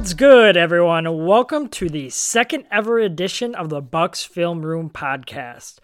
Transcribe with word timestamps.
What's 0.00 0.14
good, 0.14 0.56
everyone? 0.56 1.26
Welcome 1.26 1.68
to 1.68 1.90
the 1.90 2.08
second 2.08 2.64
ever 2.70 2.98
edition 2.98 3.54
of 3.54 3.68
the 3.68 3.82
Bucks 3.82 4.24
Film 4.24 4.64
Room 4.64 4.88
podcast. 4.88 5.76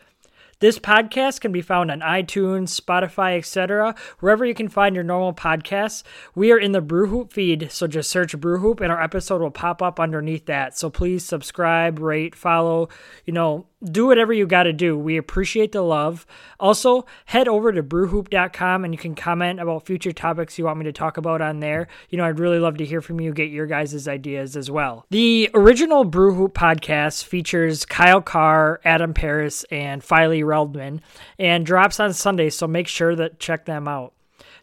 This 0.58 0.78
podcast 0.78 1.42
can 1.42 1.52
be 1.52 1.60
found 1.60 1.90
on 1.90 2.00
iTunes, 2.00 2.80
Spotify, 2.80 3.36
etc., 3.36 3.94
wherever 4.20 4.46
you 4.46 4.54
can 4.54 4.70
find 4.70 4.94
your 4.94 5.04
normal 5.04 5.34
podcasts. 5.34 6.02
We 6.34 6.50
are 6.50 6.58
in 6.58 6.72
the 6.72 6.80
Brew 6.80 7.08
Hoop 7.08 7.30
feed, 7.30 7.70
so 7.70 7.86
just 7.86 8.08
search 8.08 8.40
Brew 8.40 8.58
Hoop 8.60 8.80
and 8.80 8.90
our 8.90 9.02
episode 9.02 9.42
will 9.42 9.50
pop 9.50 9.82
up 9.82 10.00
underneath 10.00 10.46
that. 10.46 10.78
So 10.78 10.88
please 10.88 11.22
subscribe, 11.22 11.98
rate, 11.98 12.34
follow, 12.34 12.88
you 13.26 13.34
know, 13.34 13.66
do 13.84 14.06
whatever 14.06 14.32
you 14.32 14.46
got 14.46 14.62
to 14.62 14.72
do. 14.72 14.96
We 14.96 15.16
appreciate 15.18 15.72
the 15.72 15.82
love. 15.82 16.26
Also, 16.58 17.04
head 17.26 17.46
over 17.46 17.72
to 17.72 17.82
brewhoop.com 17.82 18.84
and 18.84 18.94
you 18.94 18.98
can 18.98 19.14
comment 19.14 19.60
about 19.60 19.84
future 19.84 20.12
topics 20.12 20.58
you 20.58 20.64
want 20.64 20.78
me 20.78 20.84
to 20.84 20.92
talk 20.92 21.18
about 21.18 21.42
on 21.42 21.60
there. 21.60 21.86
You 22.08 22.16
know, 22.16 22.24
I'd 22.24 22.38
really 22.38 22.58
love 22.58 22.78
to 22.78 22.86
hear 22.86 23.02
from 23.02 23.20
you, 23.20 23.32
get 23.32 23.50
your 23.50 23.66
guys' 23.66 24.08
ideas 24.08 24.56
as 24.56 24.70
well. 24.70 25.04
The 25.10 25.50
original 25.52 26.04
Brewhoop 26.04 26.52
podcast 26.52 27.24
features 27.24 27.84
Kyle 27.84 28.22
Carr, 28.22 28.80
Adam 28.84 29.12
Paris, 29.12 29.64
and 29.70 30.02
Filey 30.02 30.40
Reldman 30.40 31.00
and 31.38 31.66
drops 31.66 32.00
on 32.00 32.14
Sunday, 32.14 32.48
so 32.48 32.66
make 32.66 32.88
sure 32.88 33.14
that 33.14 33.38
check 33.38 33.66
them 33.66 33.86
out. 33.86 34.14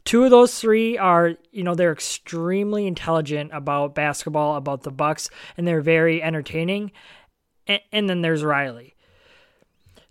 Two 0.06 0.24
of 0.24 0.32
those 0.32 0.60
three 0.60 0.98
are, 0.98 1.36
you 1.52 1.64
know, 1.64 1.76
they're 1.76 1.94
extremely 1.94 2.88
intelligent 2.88 3.52
about 3.54 3.96
basketball, 3.96 4.58
about 4.58 4.84
the 4.84 4.92
Bucks, 4.92 5.30
and 5.56 5.68
they're 5.68 5.82
very 5.82 6.22
entertaining. 6.22 6.92
And, 7.68 7.82
and 7.92 8.10
then 8.10 8.22
there's 8.22 8.44
Riley. 8.44 8.96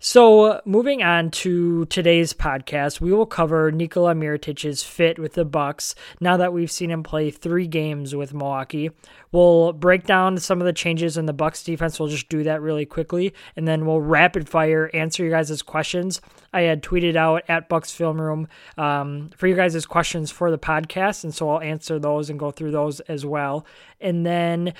So, 0.05 0.59
moving 0.65 1.01
on 1.01 1.31
to 1.31 1.85
today's 1.85 2.33
podcast, 2.33 2.99
we 2.99 3.13
will 3.13 3.25
cover 3.25 3.71
Nikola 3.71 4.13
Mirotic's 4.13 4.83
fit 4.83 5.17
with 5.17 5.35
the 5.35 5.45
Bucks 5.45 5.95
now 6.19 6.35
that 6.35 6.51
we've 6.51 6.69
seen 6.69 6.91
him 6.91 7.03
play 7.03 7.31
3 7.31 7.67
games 7.67 8.13
with 8.13 8.33
Milwaukee. 8.33 8.91
We'll 9.31 9.71
break 9.71 10.05
down 10.05 10.39
some 10.39 10.59
of 10.59 10.65
the 10.65 10.73
changes 10.73 11.15
in 11.15 11.25
the 11.25 11.31
Bucks 11.31 11.63
defense. 11.63 12.01
We'll 12.01 12.09
just 12.09 12.27
do 12.27 12.43
that 12.43 12.61
really 12.61 12.85
quickly 12.85 13.33
and 13.55 13.65
then 13.65 13.85
we'll 13.85 14.01
rapid 14.01 14.49
fire 14.49 14.91
answer 14.93 15.23
your 15.23 15.31
guys' 15.31 15.61
questions. 15.61 16.19
I 16.51 16.63
had 16.63 16.83
tweeted 16.83 17.15
out 17.15 17.43
at 17.47 17.69
Bucks 17.69 17.93
Film 17.93 18.19
Room 18.19 18.49
um, 18.77 19.29
for 19.37 19.47
you 19.47 19.55
guys' 19.55 19.85
questions 19.85 20.29
for 20.29 20.51
the 20.51 20.59
podcast, 20.59 21.23
and 21.23 21.33
so 21.33 21.49
I'll 21.49 21.61
answer 21.61 21.97
those 21.97 22.29
and 22.29 22.37
go 22.37 22.51
through 22.51 22.71
those 22.71 22.99
as 22.99 23.25
well. 23.25 23.65
And 24.01 24.25
then 24.25 24.73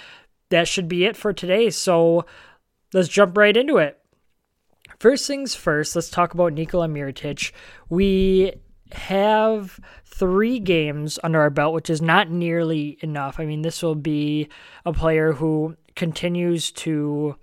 that 0.49 0.67
should 0.67 0.89
be 0.89 1.05
it 1.05 1.15
for 1.15 1.31
today. 1.31 1.69
So, 1.69 2.25
let's 2.93 3.07
jump 3.07 3.37
right 3.37 3.55
into 3.55 3.77
it. 3.77 4.02
First 5.03 5.27
things 5.27 5.53
first, 5.53 5.97
let's 5.97 6.09
talk 6.09 6.33
about 6.33 6.53
Nikola 6.53 6.87
Mirotic. 6.87 7.51
We 7.89 8.53
have 8.93 9.77
three 10.05 10.59
games 10.59 11.19
under 11.21 11.41
our 11.41 11.49
belt, 11.49 11.73
which 11.73 11.89
is 11.89 12.01
not 12.01 12.29
nearly 12.29 12.97
enough. 13.01 13.37
I 13.37 13.45
mean, 13.45 13.63
this 13.63 13.83
will 13.83 13.95
be 13.95 14.47
a 14.85 14.93
player 14.93 15.33
who 15.33 15.75
continues 15.97 16.71
to 16.71 17.35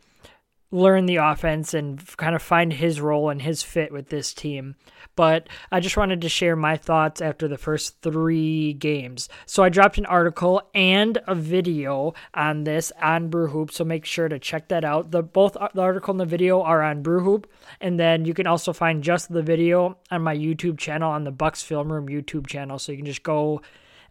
learn 0.71 1.05
the 1.05 1.17
offense 1.17 1.75
and 1.75 2.03
kind 2.17 2.35
of 2.35 2.41
find 2.41 2.73
his 2.73 2.99
role 2.99 3.29
and 3.29 3.43
his 3.43 3.63
fit 3.63 3.93
with 3.93 4.09
this 4.09 4.33
team. 4.33 4.75
But 5.21 5.51
I 5.71 5.81
just 5.81 5.99
wanted 5.99 6.23
to 6.23 6.31
share 6.31 6.57
my 6.57 6.79
thoughts 6.79 7.21
after 7.21 7.47
the 7.47 7.59
first 7.59 8.01
three 8.01 8.73
games. 8.73 9.29
So 9.45 9.63
I 9.63 9.69
dropped 9.69 9.99
an 9.99 10.07
article 10.07 10.63
and 10.75 11.19
a 11.27 11.35
video 11.35 12.15
on 12.33 12.65
this 12.65 12.91
on 13.03 13.31
Brewhoop, 13.31 13.71
so 13.71 13.85
make 13.85 14.07
sure 14.07 14.31
to 14.31 14.39
check 14.39 14.69
that 14.69 14.83
out. 14.83 15.11
The 15.11 15.23
both 15.23 15.59
the 15.75 15.83
article 15.83 16.13
and 16.13 16.21
the 16.21 16.25
video 16.25 16.63
are 16.63 16.81
on 16.81 17.03
Brewhoop, 17.03 17.45
and 17.83 18.01
then 18.01 18.25
you 18.25 18.33
can 18.33 18.47
also 18.47 18.73
find 18.73 19.05
just 19.05 19.31
the 19.31 19.43
video 19.43 19.99
on 20.11 20.23
my 20.23 20.35
YouTube 20.35 20.79
channel 20.79 21.11
on 21.11 21.25
the 21.25 21.31
Bucks 21.31 21.63
Film 21.63 21.93
Room 21.93 22.09
YouTube 22.09 22.47
channel. 22.47 22.79
So 22.79 22.91
you 22.91 22.97
can 22.97 23.05
just 23.05 23.23
go 23.23 23.61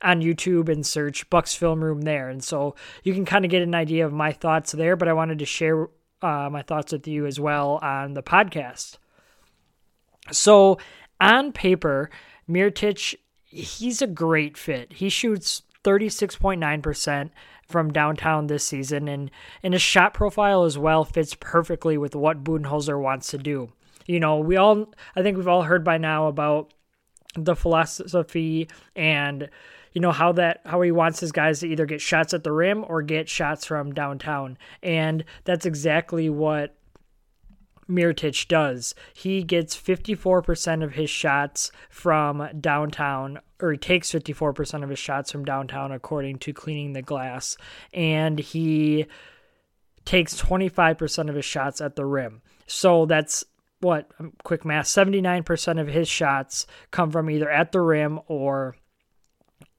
on 0.04 0.22
YouTube 0.22 0.70
and 0.70 0.86
search 0.86 1.28
Bucks 1.32 1.56
Film 1.56 1.84
Room 1.84 2.02
there. 2.02 2.30
And 2.30 2.44
so 2.44 2.76
you 3.04 3.16
can 3.16 3.26
kind 3.26 3.46
of 3.46 3.50
get 3.50 3.64
an 3.64 3.74
idea 3.74 4.06
of 4.06 4.14
my 4.14 4.32
thoughts 4.32 4.74
there, 4.74 4.96
but 4.96 5.08
I 5.08 5.14
wanted 5.14 5.40
to 5.40 5.46
share 5.46 5.90
uh, 6.22 6.50
my 6.52 6.62
thoughts 6.62 6.92
with 6.92 7.08
you 7.08 7.26
as 7.26 7.40
well 7.40 7.80
on 7.82 8.14
the 8.14 8.22
podcast. 8.22 8.98
So, 10.32 10.78
on 11.20 11.52
paper, 11.52 12.10
Mirotic, 12.50 13.16
he's 13.44 14.02
a 14.02 14.08
great 14.08 14.58
fit. 14.58 14.94
He 14.94 15.10
shoots 15.10 15.64
36.9% 15.84 17.30
from 17.68 17.94
downtown 17.94 18.48
this 18.48 18.64
season, 18.66 19.08
and, 19.08 19.30
and 19.62 19.74
his 19.74 19.82
shot 19.82 20.14
profile 20.14 20.64
as 20.64 20.78
well 20.78 21.04
fits 21.04 21.36
perfectly 21.40 21.98
with 21.98 22.16
what 22.16 22.44
Budenholzer 22.44 23.00
wants 23.00 23.30
to 23.32 23.38
do. 23.38 23.72
You 24.06 24.20
know, 24.20 24.40
we 24.40 24.58
all, 24.58 24.92
I 25.16 25.22
think 25.22 25.38
we've 25.38 25.48
all 25.48 25.64
heard 25.64 25.84
by 25.84 25.98
now 25.98 26.28
about 26.28 26.74
the 27.36 27.56
philosophy 27.56 28.68
and 28.96 29.50
you 29.94 30.02
know 30.02 30.12
how 30.12 30.32
that 30.32 30.62
how 30.66 30.82
he 30.82 30.92
wants 30.92 31.20
his 31.20 31.32
guys 31.32 31.60
to 31.60 31.68
either 31.68 31.86
get 31.86 32.02
shots 32.02 32.34
at 32.34 32.44
the 32.44 32.52
rim 32.52 32.84
or 32.88 33.02
get 33.02 33.30
shots 33.30 33.66
from 33.66 33.94
downtown 33.94 34.58
and 34.82 35.24
that's 35.44 35.66
exactly 35.66 36.30
what 36.30 36.76
Mirotic 37.90 38.48
does. 38.48 38.94
He 39.14 39.44
gets 39.44 39.76
54% 39.76 40.84
of 40.84 40.94
his 40.94 41.10
shots 41.10 41.72
from 41.90 42.48
downtown, 42.60 43.40
or 43.60 43.72
he 43.72 43.78
takes 43.78 44.12
54% 44.12 44.84
of 44.84 44.90
his 44.90 45.00
shots 45.00 45.32
from 45.32 45.44
downtown, 45.44 45.92
according 45.92 46.40
to 46.40 46.54
Cleaning 46.54 46.94
the 46.94 47.02
Glass. 47.02 47.58
And 47.94 48.40
he 48.40 49.08
takes 50.06 50.40
25% 50.40 51.30
of 51.30 51.36
his 51.36 51.46
shots 51.46 51.82
at 51.82 51.96
the 51.96 52.06
rim. 52.06 52.42
So 52.68 53.06
that's 53.06 53.44
what, 53.82 54.12
um, 54.20 54.34
quick 54.44 54.66
math 54.66 54.86
79% 54.86 55.80
of 55.80 55.88
his 55.88 56.08
shots 56.08 56.68
come 56.92 57.12
from 57.12 57.30
either 57.30 57.50
at 57.50 57.72
the 57.72 57.82
rim 57.82 58.20
or 58.28 58.76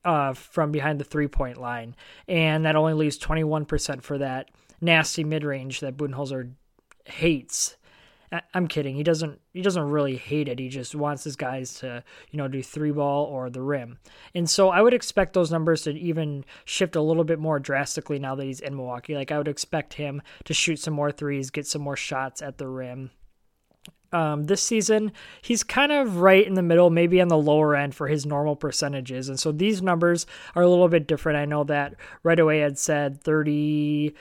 uh, 0.04 0.32
from 0.32 0.72
behind 0.72 0.98
the 0.98 1.04
three 1.04 1.28
point 1.28 1.58
line, 1.58 1.94
and 2.26 2.64
that 2.64 2.76
only 2.76 2.94
leaves 2.94 3.18
21% 3.18 4.02
for 4.02 4.18
that 4.18 4.50
nasty 4.80 5.24
mid 5.24 5.44
range 5.44 5.80
that 5.80 5.96
Budenholzer 5.96 6.52
hates. 7.04 7.76
I'm 8.54 8.68
kidding. 8.68 8.94
He 8.94 9.02
doesn't. 9.02 9.40
He 9.52 9.60
doesn't 9.60 9.90
really 9.90 10.16
hate 10.16 10.48
it. 10.48 10.58
He 10.58 10.68
just 10.68 10.94
wants 10.94 11.24
his 11.24 11.34
guys 11.34 11.74
to, 11.80 12.04
you 12.30 12.36
know, 12.36 12.46
do 12.46 12.62
three 12.62 12.92
ball 12.92 13.24
or 13.24 13.50
the 13.50 13.62
rim. 13.62 13.98
And 14.34 14.48
so 14.48 14.70
I 14.70 14.82
would 14.82 14.94
expect 14.94 15.32
those 15.32 15.50
numbers 15.50 15.82
to 15.82 15.98
even 15.98 16.44
shift 16.64 16.94
a 16.94 17.02
little 17.02 17.24
bit 17.24 17.40
more 17.40 17.58
drastically 17.58 18.18
now 18.18 18.36
that 18.36 18.44
he's 18.44 18.60
in 18.60 18.76
Milwaukee. 18.76 19.16
Like 19.16 19.32
I 19.32 19.38
would 19.38 19.48
expect 19.48 19.94
him 19.94 20.22
to 20.44 20.54
shoot 20.54 20.78
some 20.78 20.94
more 20.94 21.10
threes, 21.10 21.50
get 21.50 21.66
some 21.66 21.82
more 21.82 21.96
shots 21.96 22.40
at 22.40 22.58
the 22.58 22.68
rim, 22.68 23.10
um, 24.12 24.44
this 24.46 24.62
season, 24.62 25.12
he's 25.42 25.62
kind 25.62 25.92
of 25.92 26.16
right 26.16 26.46
in 26.46 26.54
the 26.54 26.62
middle, 26.62 26.90
maybe 26.90 27.20
on 27.20 27.28
the 27.28 27.38
lower 27.38 27.76
end 27.76 27.94
for 27.94 28.08
his 28.08 28.26
normal 28.26 28.56
percentages. 28.56 29.28
And 29.28 29.38
so 29.38 29.52
these 29.52 29.82
numbers 29.82 30.26
are 30.54 30.62
a 30.62 30.68
little 30.68 30.88
bit 30.88 31.06
different. 31.06 31.38
I 31.38 31.44
know 31.44 31.64
that 31.64 31.94
right 32.22 32.38
away 32.38 32.64
I'd 32.64 32.78
said 32.78 33.22
30, 33.22 34.14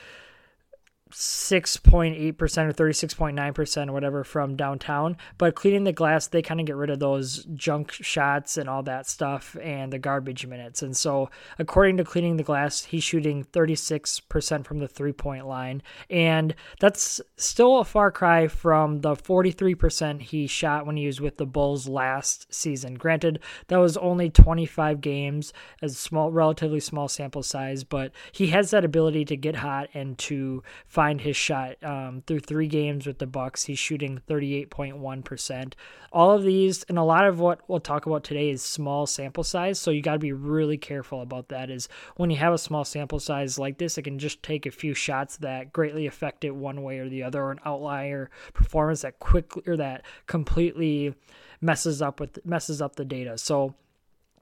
6.8% 1.12 2.18
or 2.18 2.48
36.9% 2.48 3.90
or 3.90 3.94
whatever 3.94 4.24
from 4.24 4.56
downtown. 4.56 5.18
But 5.38 5.56
cleaning 5.56 5.84
the 5.84 5.92
glass, 5.92 6.28
they 6.28 6.42
kind 6.42 6.60
of 6.60 6.66
get 6.68 6.76
rid 6.76 6.90
of 6.90 7.00
those 7.00 7.46
junk 7.56 7.92
shots 7.92 8.58
and 8.58 8.70
all 8.70 8.84
that 8.84 9.08
stuff 9.08 9.58
and 9.62 9.92
the 9.92 10.00
garbage 10.00 10.46
minutes. 10.46 10.82
And 10.82 10.96
so, 10.96 11.30
according 11.58 11.98
to 11.98 12.04
cleaning 12.04 12.38
the 12.38 12.44
glass, 12.44 12.86
he's 12.86 13.04
shooting 13.04 13.44
36% 13.44 14.66
from 14.66 14.80
the 14.80 14.88
three 14.88 15.14
point 15.14 15.48
line. 15.48 15.82
And 16.10 16.54
that's 16.80 17.22
still 17.38 17.80
a 17.80 17.86
far 17.86 18.12
cry 18.12 18.48
from 18.48 19.02
the 19.02 19.16
43% 19.16 20.22
he 20.22 20.46
shot 20.46 20.86
when 20.86 20.98
he 20.98 21.08
was 21.08 21.20
with 21.20 21.38
the 21.38 21.46
Bulls 21.46 21.88
last 21.88 22.54
season. 22.54 22.96
Granted, 22.96 23.40
that 23.68 23.78
was 23.78 23.98
only 23.98 24.30
25 24.30 25.02
games, 25.02 25.54
a 25.82 25.90
small, 25.90 26.32
relatively 26.32 26.80
small 26.80 27.08
sample 27.08 27.44
size, 27.44 27.84
but 27.84 28.12
he 28.32 28.48
has 28.48 28.72
that 28.72 28.86
ability 28.86 29.26
to 29.26 29.36
get 29.36 29.56
hot 29.56 29.90
and 29.94 30.18
to 30.20 30.62
find 31.00 31.22
his 31.22 31.38
shot. 31.38 31.82
Um, 31.82 32.24
through 32.28 32.42
three 32.42 32.68
games 32.68 33.08
with 33.08 33.20
the 33.20 33.26
Bucks, 33.26 33.64
he's 33.64 33.80
shooting 33.80 34.20
38.1%. 34.28 35.74
All 36.12 36.32
of 36.32 36.44
these, 36.44 36.84
and 36.90 36.98
a 36.98 37.04
lot 37.04 37.26
of 37.26 37.40
what 37.40 37.62
we'll 37.70 37.80
talk 37.80 38.06
about 38.06 38.26
today 38.26 38.50
is 38.50 38.62
small 38.62 39.08
sample 39.08 39.46
size. 39.46 39.80
So 39.80 39.92
you 39.92 40.02
got 40.02 40.16
to 40.16 40.20
be 40.20 40.34
really 40.34 40.78
careful 40.78 41.22
about 41.22 41.48
that. 41.48 41.70
Is 41.70 41.88
when 42.18 42.30
you 42.30 42.36
have 42.36 42.52
a 42.52 42.58
small 42.58 42.84
sample 42.84 43.22
size 43.22 43.58
like 43.58 43.78
this, 43.78 43.98
it 43.98 44.02
can 44.02 44.20
just 44.20 44.44
take 44.44 44.66
a 44.66 44.72
few 44.72 44.94
shots 44.94 45.38
that 45.38 45.72
greatly 45.72 46.06
affect 46.06 46.44
it 46.44 46.52
one 46.52 46.84
way 46.84 47.00
or 47.00 47.08
the 47.08 47.24
other, 47.24 47.44
or 47.44 47.52
an 47.52 47.62
outlier 47.64 48.30
performance 48.54 49.04
that 49.04 49.20
quickly 49.20 49.64
or 49.68 49.78
that 49.78 50.04
completely 50.28 51.16
messes 51.62 52.02
up 52.02 52.20
with 52.20 52.46
messes 52.46 52.82
up 52.82 52.98
the 52.98 53.06
data. 53.06 53.38
So 53.38 53.74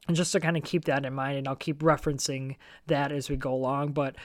and 0.07 0.17
just 0.17 0.31
to 0.31 0.39
kind 0.39 0.57
of 0.57 0.63
keep 0.63 0.85
that 0.85 1.05
in 1.05 1.13
mind, 1.13 1.37
and 1.37 1.47
I'll 1.47 1.55
keep 1.55 1.79
referencing 1.79 2.55
that 2.87 3.11
as 3.11 3.29
we 3.29 3.35
go 3.35 3.53
along. 3.53 3.91
But 3.91 4.15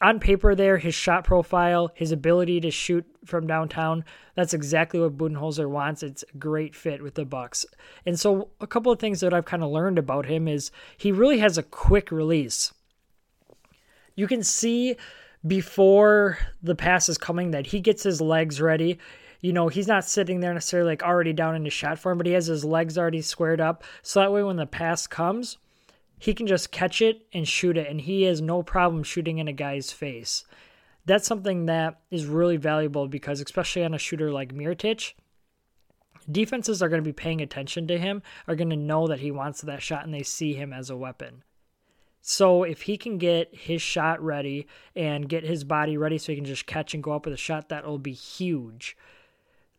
on 0.00 0.20
paper 0.20 0.54
there, 0.54 0.78
his 0.78 0.94
shot 0.94 1.24
profile, 1.24 1.90
his 1.94 2.12
ability 2.12 2.60
to 2.60 2.70
shoot 2.70 3.04
from 3.24 3.46
downtown, 3.46 4.04
that's 4.34 4.54
exactly 4.54 5.00
what 5.00 5.18
Budenholzer 5.18 5.68
wants. 5.68 6.02
It's 6.02 6.24
a 6.32 6.38
great 6.38 6.74
fit 6.74 7.02
with 7.02 7.14
the 7.14 7.24
Bucks. 7.24 7.66
And 8.06 8.18
so 8.18 8.50
a 8.60 8.66
couple 8.66 8.92
of 8.92 8.98
things 8.98 9.20
that 9.20 9.34
I've 9.34 9.44
kind 9.44 9.64
of 9.64 9.70
learned 9.70 9.98
about 9.98 10.26
him 10.26 10.46
is 10.46 10.70
he 10.96 11.10
really 11.10 11.38
has 11.38 11.58
a 11.58 11.62
quick 11.62 12.12
release. 12.12 12.72
You 14.14 14.26
can 14.26 14.42
see 14.42 14.96
before 15.46 16.38
the 16.62 16.74
pass 16.74 17.08
is 17.08 17.18
coming 17.18 17.50
that 17.52 17.66
he 17.66 17.80
gets 17.80 18.02
his 18.02 18.20
legs 18.20 18.60
ready. 18.60 18.98
You 19.40 19.52
know, 19.52 19.68
he's 19.68 19.86
not 19.86 20.04
sitting 20.04 20.40
there 20.40 20.54
necessarily 20.54 20.90
like 20.90 21.02
already 21.02 21.32
down 21.32 21.54
in 21.54 21.64
his 21.64 21.72
shot 21.72 21.98
form, 21.98 22.18
but 22.18 22.26
he 22.26 22.32
has 22.32 22.46
his 22.46 22.64
legs 22.64 22.98
already 22.98 23.22
squared 23.22 23.60
up. 23.60 23.84
So 24.02 24.20
that 24.20 24.32
way 24.32 24.42
when 24.42 24.56
the 24.56 24.66
pass 24.66 25.06
comes, 25.06 25.58
he 26.18 26.34
can 26.34 26.46
just 26.46 26.72
catch 26.72 27.00
it 27.00 27.26
and 27.32 27.46
shoot 27.46 27.76
it, 27.76 27.88
and 27.88 28.00
he 28.00 28.22
has 28.22 28.40
no 28.40 28.62
problem 28.62 29.02
shooting 29.02 29.38
in 29.38 29.48
a 29.48 29.52
guy's 29.52 29.92
face. 29.92 30.44
That's 31.04 31.26
something 31.26 31.66
that 31.66 32.00
is 32.10 32.26
really 32.26 32.56
valuable 32.56 33.08
because, 33.08 33.40
especially 33.40 33.84
on 33.84 33.94
a 33.94 33.98
shooter 33.98 34.30
like 34.30 34.54
Mirotic, 34.54 35.14
defenses 36.30 36.82
are 36.82 36.88
going 36.88 37.02
to 37.02 37.08
be 37.08 37.12
paying 37.12 37.40
attention 37.40 37.86
to 37.88 37.98
him, 37.98 38.22
are 38.46 38.56
going 38.56 38.70
to 38.70 38.76
know 38.76 39.06
that 39.06 39.20
he 39.20 39.30
wants 39.30 39.62
that 39.62 39.82
shot, 39.82 40.04
and 40.04 40.12
they 40.12 40.22
see 40.22 40.54
him 40.54 40.72
as 40.72 40.90
a 40.90 40.96
weapon. 40.96 41.44
So 42.20 42.62
if 42.64 42.82
he 42.82 42.98
can 42.98 43.16
get 43.16 43.54
his 43.54 43.80
shot 43.80 44.22
ready 44.22 44.66
and 44.94 45.28
get 45.28 45.44
his 45.44 45.64
body 45.64 45.96
ready 45.96 46.18
so 46.18 46.32
he 46.32 46.36
can 46.36 46.44
just 46.44 46.66
catch 46.66 46.92
and 46.92 47.02
go 47.02 47.12
up 47.12 47.24
with 47.24 47.32
a 47.32 47.38
shot, 47.38 47.68
that 47.70 47.86
will 47.86 47.98
be 47.98 48.12
huge. 48.12 48.96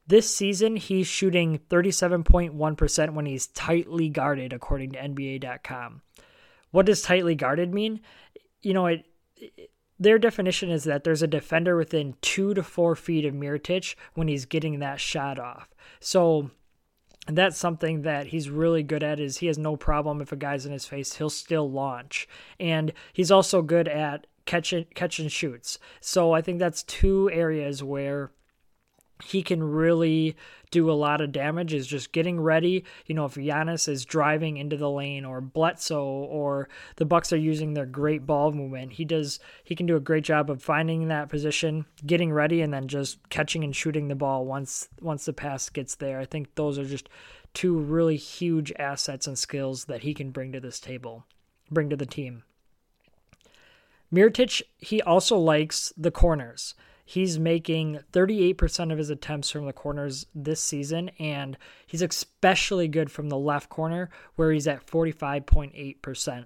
This 0.08 0.34
season, 0.34 0.76
he's 0.76 1.06
shooting 1.06 1.60
37.1% 1.70 3.14
when 3.14 3.28
he's 3.28 3.46
tightly 3.46 4.10
guarded, 4.10 4.54
according 4.54 4.94
to 4.94 5.00
NBA.com. 5.00 6.02
What 6.72 6.86
does 6.86 7.02
tightly 7.02 7.36
guarded 7.36 7.74
mean? 7.74 8.02
You 8.62 8.74
know, 8.74 8.88
it, 8.88 9.06
it, 9.36 9.72
their 10.00 10.18
definition 10.18 10.70
is 10.70 10.86
that 10.86 11.04
there's 11.04 11.22
a 11.22 11.28
defender 11.28 11.76
within 11.76 12.16
two 12.22 12.54
to 12.54 12.64
four 12.64 12.96
feet 12.96 13.26
of 13.26 13.34
Mirotic 13.34 13.96
when 14.14 14.28
he's 14.28 14.46
getting 14.46 14.80
that 14.80 15.00
shot 15.00 15.40
off. 15.40 15.70
So 16.00 16.52
that's 17.28 17.58
something 17.58 18.04
that 18.04 18.28
he's 18.28 18.50
really 18.50 18.84
good 18.84 19.04
at 19.04 19.20
is 19.20 19.38
he 19.38 19.48
has 19.48 19.58
no 19.58 19.76
problem 19.76 20.22
if 20.22 20.32
a 20.32 20.36
guy's 20.36 20.66
in 20.66 20.72
his 20.72 20.86
face 20.86 21.16
he'll 21.16 21.30
still 21.30 21.70
launch 21.70 22.28
and 22.60 22.92
he's 23.14 23.30
also 23.30 23.62
good 23.62 23.88
at 23.88 24.26
catch 24.46 24.74
catch 24.96 25.20
and 25.20 25.32
shoots 25.32 25.78
so 26.02 26.32
i 26.32 26.42
think 26.42 26.60
that's 26.60 26.82
two 26.84 27.30
areas 27.32 27.84
where 27.84 28.32
he 29.24 29.44
can 29.44 29.64
really 29.64 30.36
do 30.72 30.90
a 30.90 30.94
lot 30.94 31.20
of 31.20 31.32
damage 31.32 31.74
is 31.74 31.88
just 31.88 32.12
getting 32.12 32.40
ready. 32.40 32.86
You 33.06 33.16
know, 33.16 33.26
if 33.26 33.36
Giannis 33.36 33.88
is 33.88 34.06
driving 34.06 34.58
into 34.58 34.78
the 34.78 34.90
lane 34.90 35.26
or 35.26 35.42
Bledsoe 35.42 36.04
or 36.04 36.70
the 36.96 37.06
Bucks 37.06 37.34
are 37.34 37.38
using 37.38 37.74
their 37.74 37.86
great 37.86 38.26
ball 38.26 38.52
movement, 38.52 38.94
he 38.94 39.06
does 39.06 39.40
he 39.64 39.76
can 39.76 39.86
do 39.86 39.96
a 39.96 40.02
great 40.02 40.24
job 40.24 40.50
of 40.50 40.64
finding 40.64 41.08
that 41.08 41.30
position, 41.30 41.86
getting 42.06 42.32
ready 42.32 42.62
and 42.62 42.74
then 42.74 42.88
just 42.88 43.28
catching 43.30 43.64
and 43.64 43.76
shooting 43.76 44.08
the 44.08 44.16
ball 44.16 44.46
once 44.46 44.88
once 45.02 45.26
the 45.26 45.34
pass 45.34 45.70
gets 45.70 45.96
there. 45.96 46.20
I 46.20 46.26
think 46.26 46.56
those 46.56 46.78
are 46.78 46.86
just 46.86 47.10
two 47.54 47.78
really 47.78 48.18
huge 48.18 48.72
assets 48.78 49.28
and 49.28 49.38
skills 49.38 49.86
that 49.86 50.04
he 50.04 50.14
can 50.14 50.32
bring 50.32 50.52
to 50.52 50.60
this 50.60 50.80
table, 50.80 51.26
bring 51.72 51.90
to 51.90 51.96
the 51.96 52.06
team. 52.06 52.44
Mirotic, 54.14 54.62
he 54.78 55.02
also 55.02 55.38
likes 55.38 55.94
the 55.98 56.12
corners. 56.12 56.74
He's 57.10 57.40
making 57.40 58.02
38% 58.14 58.92
of 58.92 59.00
his 59.00 59.10
attempts 59.10 59.50
from 59.50 59.66
the 59.66 59.74
corners 59.74 60.28
this 60.36 60.62
season, 60.62 61.10
and 61.18 61.58
he's 61.88 62.04
especially 62.04 62.88
good 62.88 63.12
from 63.12 63.30
the 63.30 63.38
left 63.38 63.68
corner, 63.68 64.12
where 64.36 64.52
he's 64.52 64.68
at 64.68 64.86
45.8%. 64.86 66.46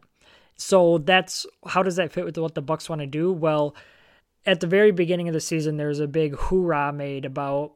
So 0.55 0.99
that's 0.99 1.45
how 1.67 1.83
does 1.83 1.97
that 1.97 2.13
fit 2.13 2.23
with 2.23 2.37
what 2.37 2.55
the 2.55 2.61
Bucks 2.61 2.87
want 2.87 3.01
to 3.01 3.05
do? 3.05 3.33
Well, 3.33 3.75
at 4.45 4.61
the 4.61 4.67
very 4.67 4.91
beginning 4.91 5.27
of 5.27 5.33
the 5.33 5.41
season, 5.41 5.75
there's 5.75 5.99
a 5.99 6.07
big 6.07 6.33
hoorah 6.33 6.93
made 6.93 7.25
about, 7.25 7.73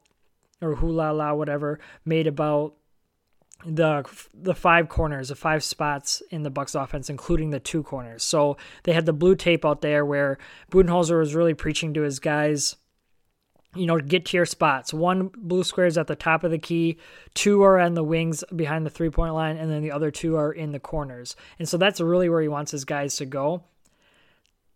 or 0.61 0.75
hula 0.75 1.11
la, 1.11 1.33
whatever, 1.33 1.81
made 2.05 2.25
about 2.25 2.75
the 3.65 4.05
the 4.33 4.55
five 4.55 4.89
corners, 4.89 5.29
the 5.29 5.35
five 5.35 5.63
spots 5.63 6.21
in 6.29 6.43
the 6.43 6.49
Bucks 6.49 6.75
offense, 6.75 7.09
including 7.09 7.49
the 7.49 7.59
two 7.59 7.83
corners. 7.83 8.23
So 8.23 8.57
they 8.83 8.93
had 8.93 9.05
the 9.05 9.13
blue 9.13 9.35
tape 9.35 9.65
out 9.65 9.81
there 9.81 10.05
where 10.05 10.37
Budenholzer 10.71 11.19
was 11.19 11.35
really 11.35 11.53
preaching 11.53 11.93
to 11.95 12.01
his 12.01 12.19
guys, 12.19 12.75
you 13.75 13.85
know, 13.85 13.99
get 13.99 14.25
to 14.25 14.37
your 14.37 14.45
spots. 14.45 14.93
One 14.93 15.31
blue 15.35 15.63
square 15.63 15.87
is 15.87 15.97
at 15.97 16.07
the 16.07 16.15
top 16.15 16.43
of 16.43 16.51
the 16.51 16.59
key, 16.59 16.97
two 17.33 17.63
are 17.63 17.79
on 17.79 17.95
the 17.95 18.03
wings 18.03 18.43
behind 18.55 18.85
the 18.85 18.91
three 18.91 19.09
point 19.09 19.33
line, 19.33 19.57
and 19.57 19.71
then 19.71 19.81
the 19.81 19.91
other 19.91 20.11
two 20.11 20.35
are 20.35 20.51
in 20.51 20.71
the 20.71 20.79
corners. 20.79 21.35
And 21.57 21.67
so 21.67 21.77
that's 21.77 21.99
really 21.99 22.29
where 22.29 22.41
he 22.41 22.47
wants 22.47 22.71
his 22.71 22.85
guys 22.85 23.15
to 23.17 23.25
go 23.25 23.63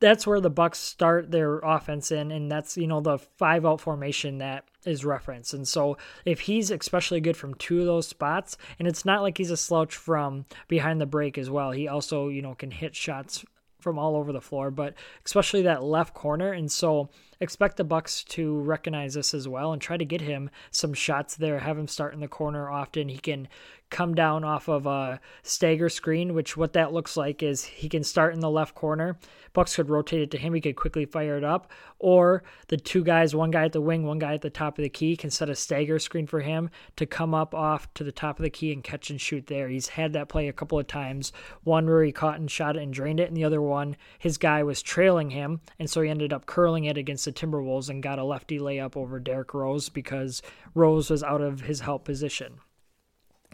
that's 0.02 0.26
where 0.28 0.42
the 0.42 0.50
Bucks 0.50 0.80
start 0.80 1.32
their 1.32 1.60
offense 1.60 2.12
in, 2.12 2.32
and 2.32 2.52
that's 2.52 2.76
you 2.76 2.88
know 2.88 3.00
the 3.00 3.20
five 3.20 3.66
out 3.66 3.80
formation 3.80 4.40
that 4.40 4.66
is 4.86 5.06
referenced. 5.06 5.54
And 5.54 5.68
so 5.68 5.98
if 6.26 6.42
he's 6.42 6.72
especially 6.72 7.22
good 7.22 7.38
from 7.38 7.54
two 7.56 7.80
of 7.80 7.86
those 7.86 8.08
spots, 8.08 8.58
and 8.80 8.88
it's 8.88 9.06
not 9.06 9.22
like 9.22 9.38
he's 9.38 9.52
a 9.52 9.58
slouch 9.58 9.96
from 9.96 10.46
behind 10.68 11.00
the 11.00 11.06
break 11.06 11.38
as 11.38 11.50
well. 11.50 11.72
He 11.72 11.88
also 11.88 12.28
you 12.28 12.42
know 12.42 12.56
can 12.56 12.72
hit 12.72 12.96
shots 12.96 13.46
from 13.82 13.98
all 13.98 14.16
over 14.16 14.32
the 14.32 14.42
floor, 14.42 14.72
but 14.72 14.94
especially 15.26 15.64
that 15.64 15.84
left 15.84 16.14
corner. 16.14 16.52
And 16.54 16.72
so 16.72 17.10
expect 17.40 17.78
the 17.78 17.84
Bucks 17.84 18.24
to 18.26 18.60
recognize 18.62 19.16
this 19.16 19.34
as 19.34 19.48
well 19.48 19.74
and 19.74 19.82
try 19.82 19.98
to 19.98 20.06
get 20.06 20.22
him 20.22 20.50
some 20.70 20.94
shots 20.94 21.36
there. 21.36 21.60
Have 21.60 21.78
him 21.78 21.88
start 21.88 22.14
in 22.14 22.20
the 22.20 22.28
corner 22.28 22.70
often. 22.70 23.10
He 23.10 23.18
can 23.18 23.48
come 23.92 24.16
down 24.16 24.44
off 24.44 24.68
of 24.68 24.88
a 24.88 25.20
stagger 25.44 25.90
screen, 25.90 26.34
which 26.34 26.58
what 26.58 26.74
that 26.74 26.94
looks 26.94 27.16
like 27.16 27.44
is 27.44 27.64
he 27.64 27.88
can 27.88 28.04
start 28.04 28.34
in 28.34 28.40
the 28.40 28.50
left 28.50 28.74
corner. 28.74 29.20
Bucks 29.54 29.76
could 29.76 29.90
rotate 29.90 30.22
it 30.22 30.32
to 30.32 30.38
him. 30.38 30.54
He 30.54 30.62
could 30.62 30.78
quickly 30.78 31.06
fire 31.06 31.38
it 31.38 31.44
up. 31.44 31.72
Or 32.00 32.42
the 32.70 32.78
two 32.78 33.04
guys, 33.04 33.36
one 33.36 33.52
guy 33.52 33.66
at 33.66 33.74
the 33.74 33.82
wing, 33.82 34.06
one 34.06 34.18
guy 34.18 34.34
at 34.34 34.42
the 34.42 34.50
top 34.50 34.80
of 34.80 34.84
the 34.84 34.90
key, 34.90 35.16
can 35.16 35.30
set 35.30 35.50
a 35.50 35.56
stagger 35.56 36.00
screen 36.00 36.26
for 36.26 36.40
him 36.40 36.70
to 36.96 37.06
come 37.06 37.36
up 37.36 37.54
off 37.54 37.94
to 37.96 38.04
the 38.04 38.12
top 38.12 38.40
of 38.40 38.44
the 38.44 38.50
key 38.50 38.72
and 38.72 38.84
catch 38.84 39.10
and 39.10 39.20
shoot 39.20 39.48
there. 39.48 39.68
He's 39.68 39.90
had 39.90 40.14
that 40.14 40.30
play 40.30 40.48
a 40.48 40.54
couple 40.54 40.80
of 40.80 40.88
times. 40.88 41.34
One 41.64 41.86
where 41.86 42.04
he 42.04 42.14
caught 42.14 42.40
and 42.40 42.50
shot 42.50 42.78
it 42.78 42.84
and 42.84 42.94
drained 42.94 43.20
it, 43.20 43.28
and 43.28 43.36
the 43.36 43.44
other 43.44 43.62
one, 43.62 43.98
his 44.18 44.38
guy 44.38 44.64
was 44.64 44.82
trailing 44.82 45.30
him, 45.30 45.60
and 45.78 45.90
so 45.90 46.02
he 46.02 46.10
ended 46.10 46.32
up 46.32 46.46
curling 46.46 46.86
it 46.86 46.98
against 46.98 47.26
the 47.26 47.32
Timberwolves 47.34 47.90
and 47.90 48.02
got 48.02 48.20
a 48.20 48.24
lefty 48.24 48.58
layup 48.58 48.96
over 48.96 49.20
Derrick 49.20 49.54
Rose 49.54 49.90
because 49.90 50.42
Rose 50.74 51.10
was 51.10 51.24
out 51.24 51.42
of 51.42 51.62
his 51.62 51.82
help 51.82 52.06
position. 52.06 52.60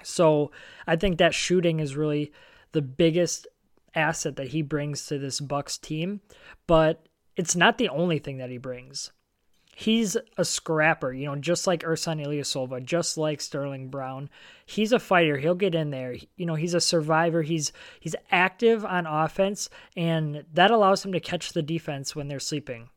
So 0.08 0.52
I 0.86 0.96
think 0.96 1.18
that 1.18 1.34
shooting 1.34 1.80
is 1.80 1.96
really 1.96 2.32
the 2.72 2.82
biggest 2.82 3.48
asset 3.94 4.36
that 4.38 4.50
he 4.50 4.62
brings 4.62 5.06
to 5.08 5.18
this 5.18 5.40
Bucks 5.40 5.78
team, 5.78 6.22
but 6.66 7.08
it's 7.36 7.56
not 7.56 7.78
the 7.78 7.90
only 7.90 8.20
thing 8.20 8.38
that 8.38 8.50
he 8.50 8.58
brings. 8.58 9.12
He's 9.76 10.18
a 10.38 10.44
scrapper, 10.44 11.14
you 11.14 11.28
know, 11.28 11.36
just 11.36 11.68
like 11.68 11.84
Ersan 11.84 12.26
Ilyasova, 12.26 12.84
just 12.84 13.16
like 13.16 13.42
Sterling 13.42 13.90
Brown. 13.90 14.28
He's 14.66 14.92
a 14.92 14.98
fighter. 14.98 15.38
He'll 15.38 15.54
get 15.54 15.76
in 15.76 15.92
there. 15.92 16.16
You 16.36 16.48
know, 16.48 16.56
he's 16.56 16.74
a 16.74 16.82
survivor. 16.82 17.44
He's 17.44 17.72
he's 18.00 18.16
active 18.32 18.84
on 18.84 19.06
offense, 19.06 19.70
and 19.96 20.46
that 20.52 20.72
allows 20.72 21.06
him 21.06 21.12
to 21.12 21.20
catch 21.20 21.54
the 21.54 21.62
defense 21.62 22.16
when 22.16 22.28
they're 22.28 22.40
sleeping. 22.40 22.90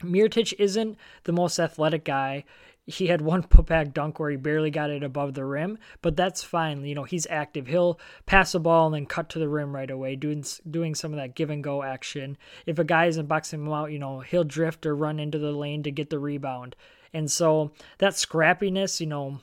Mirotic 0.00 0.54
isn't 0.58 0.96
the 1.24 1.32
most 1.32 1.58
athletic 1.58 2.04
guy 2.04 2.44
he 2.86 3.06
had 3.06 3.20
one 3.20 3.42
putback 3.48 3.92
dunk 3.92 4.18
where 4.18 4.30
he 4.30 4.36
barely 4.36 4.70
got 4.70 4.90
it 4.90 5.02
above 5.02 5.34
the 5.34 5.44
rim, 5.44 5.78
but 6.00 6.16
that's 6.16 6.42
fine. 6.42 6.84
You 6.84 6.94
know, 6.94 7.04
he's 7.04 7.26
active. 7.30 7.66
He'll 7.66 7.98
pass 8.26 8.52
the 8.52 8.60
ball 8.60 8.86
and 8.86 8.94
then 8.94 9.06
cut 9.06 9.28
to 9.30 9.38
the 9.38 9.48
rim 9.48 9.74
right 9.74 9.90
away, 9.90 10.16
doing 10.16 10.44
doing 10.70 10.94
some 10.94 11.12
of 11.12 11.18
that 11.18 11.34
give 11.34 11.50
and 11.50 11.62
go 11.62 11.82
action. 11.82 12.36
If 12.66 12.78
a 12.78 12.84
guy 12.84 13.06
isn't 13.06 13.26
boxing 13.26 13.60
him 13.60 13.72
out, 13.72 13.92
you 13.92 13.98
know, 13.98 14.20
he'll 14.20 14.44
drift 14.44 14.86
or 14.86 14.96
run 14.96 15.18
into 15.18 15.38
the 15.38 15.52
lane 15.52 15.82
to 15.84 15.90
get 15.90 16.10
the 16.10 16.18
rebound. 16.18 16.76
And 17.14 17.30
so 17.30 17.72
that 17.98 18.14
scrappiness, 18.14 19.00
you 19.00 19.06
know, 19.06 19.40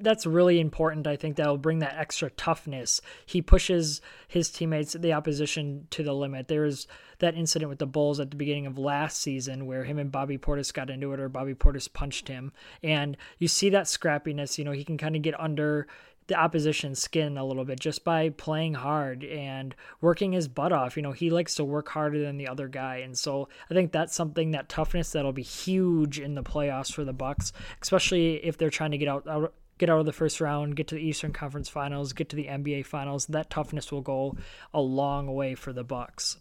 that's 0.00 0.26
really 0.26 0.60
important. 0.60 1.06
I 1.06 1.16
think 1.16 1.36
that'll 1.36 1.58
bring 1.58 1.78
that 1.80 1.96
extra 1.98 2.30
toughness. 2.30 3.00
He 3.24 3.42
pushes 3.42 4.00
his 4.28 4.50
teammates, 4.50 4.92
the 4.92 5.12
opposition, 5.12 5.86
to 5.90 6.02
the 6.02 6.12
limit. 6.12 6.48
There 6.48 6.62
was 6.62 6.86
that 7.18 7.34
incident 7.34 7.68
with 7.68 7.78
the 7.78 7.86
Bulls 7.86 8.20
at 8.20 8.30
the 8.30 8.36
beginning 8.36 8.66
of 8.66 8.78
last 8.78 9.18
season 9.18 9.66
where 9.66 9.84
him 9.84 9.98
and 9.98 10.12
Bobby 10.12 10.38
Portis 10.38 10.72
got 10.72 10.90
into 10.90 11.12
it, 11.12 11.20
or 11.20 11.28
Bobby 11.28 11.54
Portis 11.54 11.92
punched 11.92 12.28
him, 12.28 12.52
and 12.82 13.16
you 13.38 13.48
see 13.48 13.70
that 13.70 13.86
scrappiness. 13.86 14.58
You 14.58 14.64
know, 14.64 14.72
he 14.72 14.84
can 14.84 14.98
kind 14.98 15.16
of 15.16 15.22
get 15.22 15.38
under 15.38 15.86
the 16.26 16.34
opposition's 16.34 17.00
skin 17.00 17.36
a 17.36 17.44
little 17.44 17.64
bit 17.64 17.78
just 17.78 18.04
by 18.04 18.30
playing 18.30 18.74
hard 18.74 19.24
and 19.24 19.74
working 20.00 20.32
his 20.32 20.48
butt 20.48 20.72
off. 20.72 20.96
You 20.96 21.02
know, 21.02 21.12
he 21.12 21.30
likes 21.30 21.54
to 21.56 21.64
work 21.64 21.88
harder 21.88 22.20
than 22.20 22.38
the 22.38 22.48
other 22.48 22.68
guy. 22.68 22.96
And 22.96 23.16
so 23.16 23.48
I 23.70 23.74
think 23.74 23.92
that's 23.92 24.14
something 24.14 24.52
that 24.52 24.68
toughness 24.68 25.12
that'll 25.12 25.32
be 25.32 25.42
huge 25.42 26.18
in 26.18 26.34
the 26.34 26.42
playoffs 26.42 26.92
for 26.92 27.04
the 27.04 27.12
Bucks, 27.12 27.52
especially 27.82 28.36
if 28.44 28.56
they're 28.56 28.70
trying 28.70 28.92
to 28.92 28.98
get 28.98 29.08
out, 29.08 29.26
out 29.26 29.54
get 29.78 29.90
out 29.90 29.98
of 29.98 30.06
the 30.06 30.12
first 30.12 30.40
round, 30.40 30.76
get 30.76 30.88
to 30.88 30.94
the 30.94 31.02
Eastern 31.02 31.32
Conference 31.32 31.68
Finals, 31.68 32.12
get 32.12 32.28
to 32.28 32.36
the 32.36 32.46
NBA 32.46 32.86
Finals. 32.86 33.26
That 33.26 33.50
toughness 33.50 33.90
will 33.90 34.02
go 34.02 34.36
a 34.72 34.80
long 34.80 35.34
way 35.34 35.54
for 35.54 35.72
the 35.72 35.84
Bucks. 35.84 36.38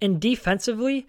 And 0.00 0.20
defensively, 0.20 1.06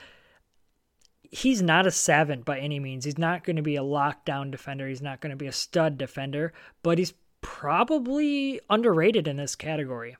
he's 1.33 1.63
not 1.63 1.87
a 1.87 1.91
savant 1.91 2.45
by 2.45 2.59
any 2.59 2.79
means. 2.79 3.05
He's 3.05 3.17
not 3.17 3.43
going 3.43 3.55
to 3.55 3.63
be 3.63 3.75
a 3.75 3.81
lockdown 3.81 4.51
defender. 4.51 4.87
He's 4.87 5.01
not 5.01 5.19
going 5.19 5.31
to 5.31 5.35
be 5.35 5.47
a 5.47 5.51
stud 5.51 5.97
defender, 5.97 6.53
but 6.83 6.99
he's 6.99 7.15
probably 7.41 8.61
underrated 8.69 9.27
in 9.27 9.37
this 9.37 9.55
category. 9.55 10.15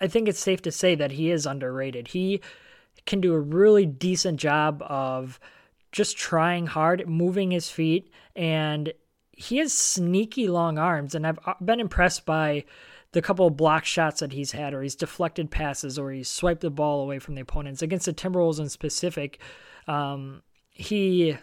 I 0.00 0.08
think 0.08 0.26
it's 0.26 0.40
safe 0.40 0.62
to 0.62 0.72
say 0.72 0.94
that 0.94 1.12
he 1.12 1.30
is 1.30 1.46
underrated. 1.46 2.08
He 2.08 2.40
can 3.06 3.20
do 3.20 3.34
a 3.34 3.38
really 3.38 3.84
decent 3.84 4.40
job 4.40 4.82
of 4.88 5.38
just 5.92 6.16
trying 6.16 6.66
hard, 6.66 7.06
moving 7.06 7.50
his 7.50 7.70
feet, 7.70 8.10
and 8.34 8.92
he 9.32 9.58
has 9.58 9.72
sneaky 9.72 10.48
long 10.48 10.78
arms. 10.78 11.14
And 11.14 11.26
I've 11.26 11.38
uh, 11.46 11.54
been 11.62 11.78
impressed 11.78 12.24
by 12.26 12.64
the 13.12 13.22
couple 13.22 13.46
of 13.46 13.56
block 13.56 13.84
shots 13.84 14.20
that 14.20 14.32
he's 14.32 14.52
had, 14.52 14.74
or 14.74 14.82
he's 14.82 14.94
deflected 14.94 15.50
passes, 15.50 15.98
or 15.98 16.12
he's 16.12 16.28
swiped 16.28 16.60
the 16.60 16.70
ball 16.70 17.00
away 17.00 17.18
from 17.18 17.34
the 17.34 17.40
opponents. 17.40 17.82
Against 17.82 18.06
the 18.06 18.12
Timberwolves 18.12 18.60
in 18.60 18.68
specific, 18.68 19.38
um, 19.86 20.42
he 20.70 21.36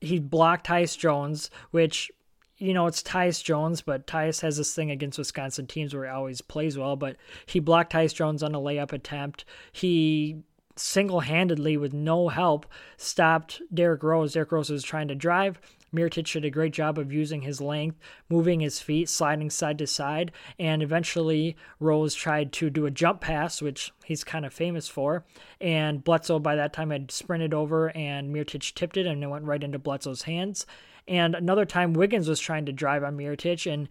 he 0.00 0.18
blocked 0.18 0.66
Tyus 0.66 0.98
Jones, 0.98 1.50
which 1.70 2.10
you 2.58 2.74
know 2.74 2.86
it's 2.86 3.02
Tyus 3.02 3.42
Jones, 3.42 3.80
but 3.80 4.06
Tyus 4.06 4.42
has 4.42 4.56
this 4.58 4.74
thing 4.74 4.90
against 4.90 5.18
Wisconsin 5.18 5.66
teams 5.66 5.94
where 5.94 6.04
he 6.04 6.10
always 6.10 6.40
plays 6.40 6.76
well. 6.76 6.96
But 6.96 7.16
he 7.46 7.58
blocked 7.58 7.92
Tyus 7.92 8.14
Jones 8.14 8.42
on 8.42 8.54
a 8.54 8.60
layup 8.60 8.92
attempt. 8.92 9.44
He 9.72 10.42
single 10.76 11.20
handedly, 11.20 11.76
with 11.76 11.92
no 11.92 12.28
help, 12.28 12.66
stopped 12.96 13.62
Derrick 13.72 14.02
Rose. 14.02 14.34
Derrick 14.34 14.52
Rose 14.52 14.70
was 14.70 14.82
trying 14.82 15.08
to 15.08 15.14
drive. 15.14 15.58
Mirotic 15.94 16.32
did 16.32 16.44
a 16.44 16.50
great 16.50 16.72
job 16.72 16.98
of 16.98 17.12
using 17.12 17.42
his 17.42 17.60
length, 17.60 17.98
moving 18.28 18.60
his 18.60 18.80
feet, 18.80 19.08
sliding 19.08 19.50
side 19.50 19.78
to 19.78 19.86
side, 19.86 20.32
and 20.58 20.82
eventually 20.82 21.56
Rose 21.78 22.14
tried 22.14 22.52
to 22.54 22.70
do 22.70 22.86
a 22.86 22.90
jump 22.90 23.20
pass, 23.20 23.62
which 23.62 23.92
he's 24.04 24.24
kind 24.24 24.44
of 24.44 24.52
famous 24.52 24.88
for. 24.88 25.24
And 25.60 26.02
Bledsoe 26.02 26.38
by 26.38 26.56
that 26.56 26.72
time 26.72 26.90
had 26.90 27.10
sprinted 27.10 27.54
over, 27.54 27.96
and 27.96 28.34
Mirotic 28.34 28.74
tipped 28.74 28.96
it, 28.96 29.06
and 29.06 29.22
it 29.22 29.28
went 29.28 29.44
right 29.44 29.62
into 29.62 29.78
Bledsoe's 29.78 30.22
hands. 30.22 30.66
And 31.06 31.34
another 31.34 31.66
time, 31.66 31.92
Wiggins 31.92 32.28
was 32.28 32.40
trying 32.40 32.66
to 32.66 32.72
drive 32.72 33.04
on 33.04 33.16
Mirotic, 33.16 33.70
and 33.70 33.88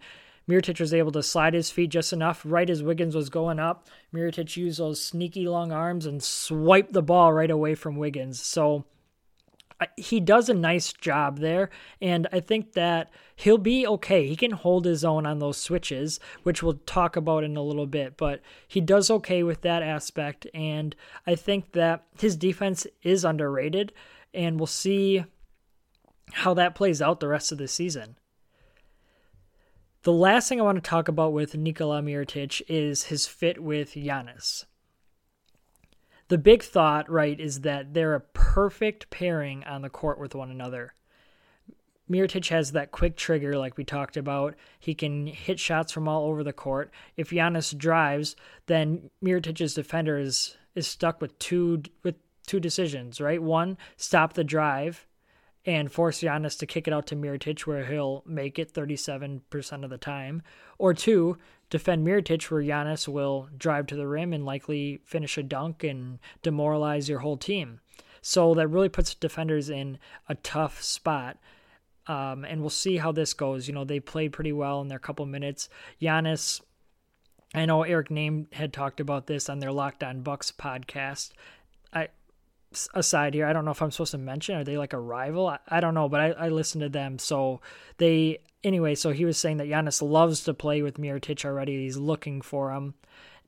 Mirotic 0.48 0.78
was 0.78 0.92
able 0.92 1.12
to 1.12 1.22
slide 1.22 1.54
his 1.54 1.70
feet 1.70 1.90
just 1.90 2.12
enough 2.12 2.42
right 2.44 2.68
as 2.68 2.82
Wiggins 2.82 3.16
was 3.16 3.30
going 3.30 3.58
up. 3.58 3.88
Mirotic 4.12 4.56
used 4.56 4.78
those 4.78 5.02
sneaky 5.02 5.48
long 5.48 5.72
arms 5.72 6.04
and 6.04 6.22
swiped 6.22 6.92
the 6.92 7.02
ball 7.02 7.32
right 7.32 7.50
away 7.50 7.74
from 7.74 7.96
Wiggins. 7.96 8.42
So 8.42 8.84
he 9.96 10.20
does 10.20 10.48
a 10.48 10.54
nice 10.54 10.92
job 10.92 11.38
there, 11.38 11.70
and 12.00 12.26
I 12.32 12.40
think 12.40 12.72
that 12.72 13.10
he'll 13.36 13.58
be 13.58 13.86
okay. 13.86 14.26
He 14.26 14.36
can 14.36 14.52
hold 14.52 14.84
his 14.84 15.04
own 15.04 15.26
on 15.26 15.38
those 15.38 15.56
switches, 15.56 16.20
which 16.42 16.62
we'll 16.62 16.80
talk 16.86 17.16
about 17.16 17.44
in 17.44 17.56
a 17.56 17.62
little 17.62 17.86
bit, 17.86 18.16
but 18.16 18.40
he 18.68 18.80
does 18.80 19.10
okay 19.10 19.42
with 19.42 19.62
that 19.62 19.82
aspect, 19.82 20.46
and 20.54 20.94
I 21.26 21.34
think 21.34 21.72
that 21.72 22.04
his 22.18 22.36
defense 22.36 22.86
is 23.02 23.24
underrated, 23.24 23.92
and 24.32 24.58
we'll 24.58 24.66
see 24.66 25.24
how 26.32 26.54
that 26.54 26.74
plays 26.74 27.02
out 27.02 27.20
the 27.20 27.28
rest 27.28 27.52
of 27.52 27.58
the 27.58 27.68
season. 27.68 28.16
The 30.02 30.12
last 30.12 30.48
thing 30.48 30.60
I 30.60 30.64
want 30.64 30.76
to 30.76 30.88
talk 30.88 31.08
about 31.08 31.32
with 31.32 31.56
Nikola 31.56 32.02
Mirotic 32.02 32.60
is 32.68 33.04
his 33.04 33.26
fit 33.26 33.62
with 33.62 33.94
Giannis. 33.94 34.64
The 36.28 36.38
big 36.38 36.62
thought, 36.62 37.10
right, 37.10 37.38
is 37.38 37.60
that 37.60 37.94
they're 37.94 38.14
a 38.14 38.20
perfect 38.20 39.10
pairing 39.10 39.64
on 39.64 39.82
the 39.82 39.90
court 39.90 40.18
with 40.18 40.34
one 40.34 40.50
another. 40.50 40.94
Mirotic 42.10 42.48
has 42.48 42.72
that 42.72 42.92
quick 42.92 43.16
trigger, 43.16 43.56
like 43.56 43.76
we 43.76 43.84
talked 43.84 44.16
about. 44.16 44.54
He 44.78 44.94
can 44.94 45.26
hit 45.26 45.58
shots 45.58 45.90
from 45.90 46.06
all 46.06 46.28
over 46.28 46.42
the 46.42 46.52
court. 46.52 46.90
If 47.16 47.30
Giannis 47.30 47.76
drives, 47.76 48.36
then 48.66 49.10
Mirotic's 49.22 49.74
defender 49.74 50.18
is 50.18 50.56
is 50.74 50.86
stuck 50.86 51.20
with 51.20 51.38
two 51.38 51.82
with 52.02 52.16
two 52.46 52.60
decisions, 52.60 53.20
right? 53.20 53.42
One, 53.42 53.78
stop 53.96 54.34
the 54.34 54.44
drive 54.44 55.06
and 55.66 55.90
force 55.90 56.20
Giannis 56.20 56.58
to 56.58 56.66
kick 56.66 56.86
it 56.86 56.92
out 56.92 57.06
to 57.06 57.16
Mirotic 57.16 57.60
where 57.60 57.86
he'll 57.86 58.22
make 58.26 58.58
it 58.58 58.74
37% 58.74 59.84
of 59.84 59.90
the 59.90 59.98
time. 59.98 60.42
Or 60.78 60.92
two, 60.92 61.38
defend 61.70 62.06
Mirotic 62.06 62.50
where 62.50 62.62
Giannis 62.62 63.08
will 63.08 63.48
drive 63.56 63.86
to 63.88 63.96
the 63.96 64.06
rim 64.06 64.32
and 64.32 64.44
likely 64.44 65.00
finish 65.04 65.38
a 65.38 65.42
dunk 65.42 65.84
and 65.84 66.18
demoralize 66.42 67.08
your 67.08 67.20
whole 67.20 67.36
team. 67.36 67.80
So 68.20 68.54
that 68.54 68.68
really 68.68 68.88
puts 68.88 69.14
defenders 69.14 69.68
in 69.68 69.98
a 70.28 70.34
tough 70.36 70.82
spot. 70.82 71.38
Um, 72.06 72.44
and 72.44 72.60
we'll 72.60 72.70
see 72.70 72.98
how 72.98 73.12
this 73.12 73.34
goes. 73.34 73.66
You 73.66 73.74
know, 73.74 73.84
they 73.84 74.00
played 74.00 74.32
pretty 74.32 74.52
well 74.52 74.80
in 74.80 74.88
their 74.88 74.98
couple 74.98 75.26
minutes. 75.26 75.68
Giannis, 76.00 76.60
I 77.54 77.66
know 77.66 77.82
Eric 77.82 78.08
Nehm 78.08 78.52
had 78.52 78.72
talked 78.72 79.00
about 79.00 79.26
this 79.26 79.48
on 79.48 79.58
their 79.58 79.72
Locked 79.72 80.02
On 80.02 80.22
Bucks 80.22 80.52
podcast. 80.52 81.32
I 81.92 82.08
aside 82.94 83.34
here. 83.34 83.46
I 83.46 83.52
don't 83.52 83.64
know 83.64 83.70
if 83.70 83.82
I'm 83.82 83.90
supposed 83.90 84.12
to 84.12 84.18
mention. 84.18 84.56
Are 84.56 84.64
they 84.64 84.78
like 84.78 84.92
a 84.92 85.00
rival? 85.00 85.48
I, 85.48 85.58
I 85.68 85.80
don't 85.80 85.94
know, 85.94 86.08
but 86.08 86.20
I, 86.20 86.30
I 86.30 86.48
listened 86.48 86.82
to 86.82 86.88
them. 86.88 87.18
So 87.18 87.60
they 87.98 88.38
anyway. 88.62 88.94
So 88.94 89.10
he 89.10 89.24
was 89.24 89.38
saying 89.38 89.58
that 89.58 89.68
Giannis 89.68 90.02
loves 90.02 90.44
to 90.44 90.54
play 90.54 90.82
with 90.82 90.98
Mirotic 90.98 91.44
already. 91.44 91.82
He's 91.82 91.96
looking 91.96 92.40
for 92.40 92.72
him, 92.72 92.94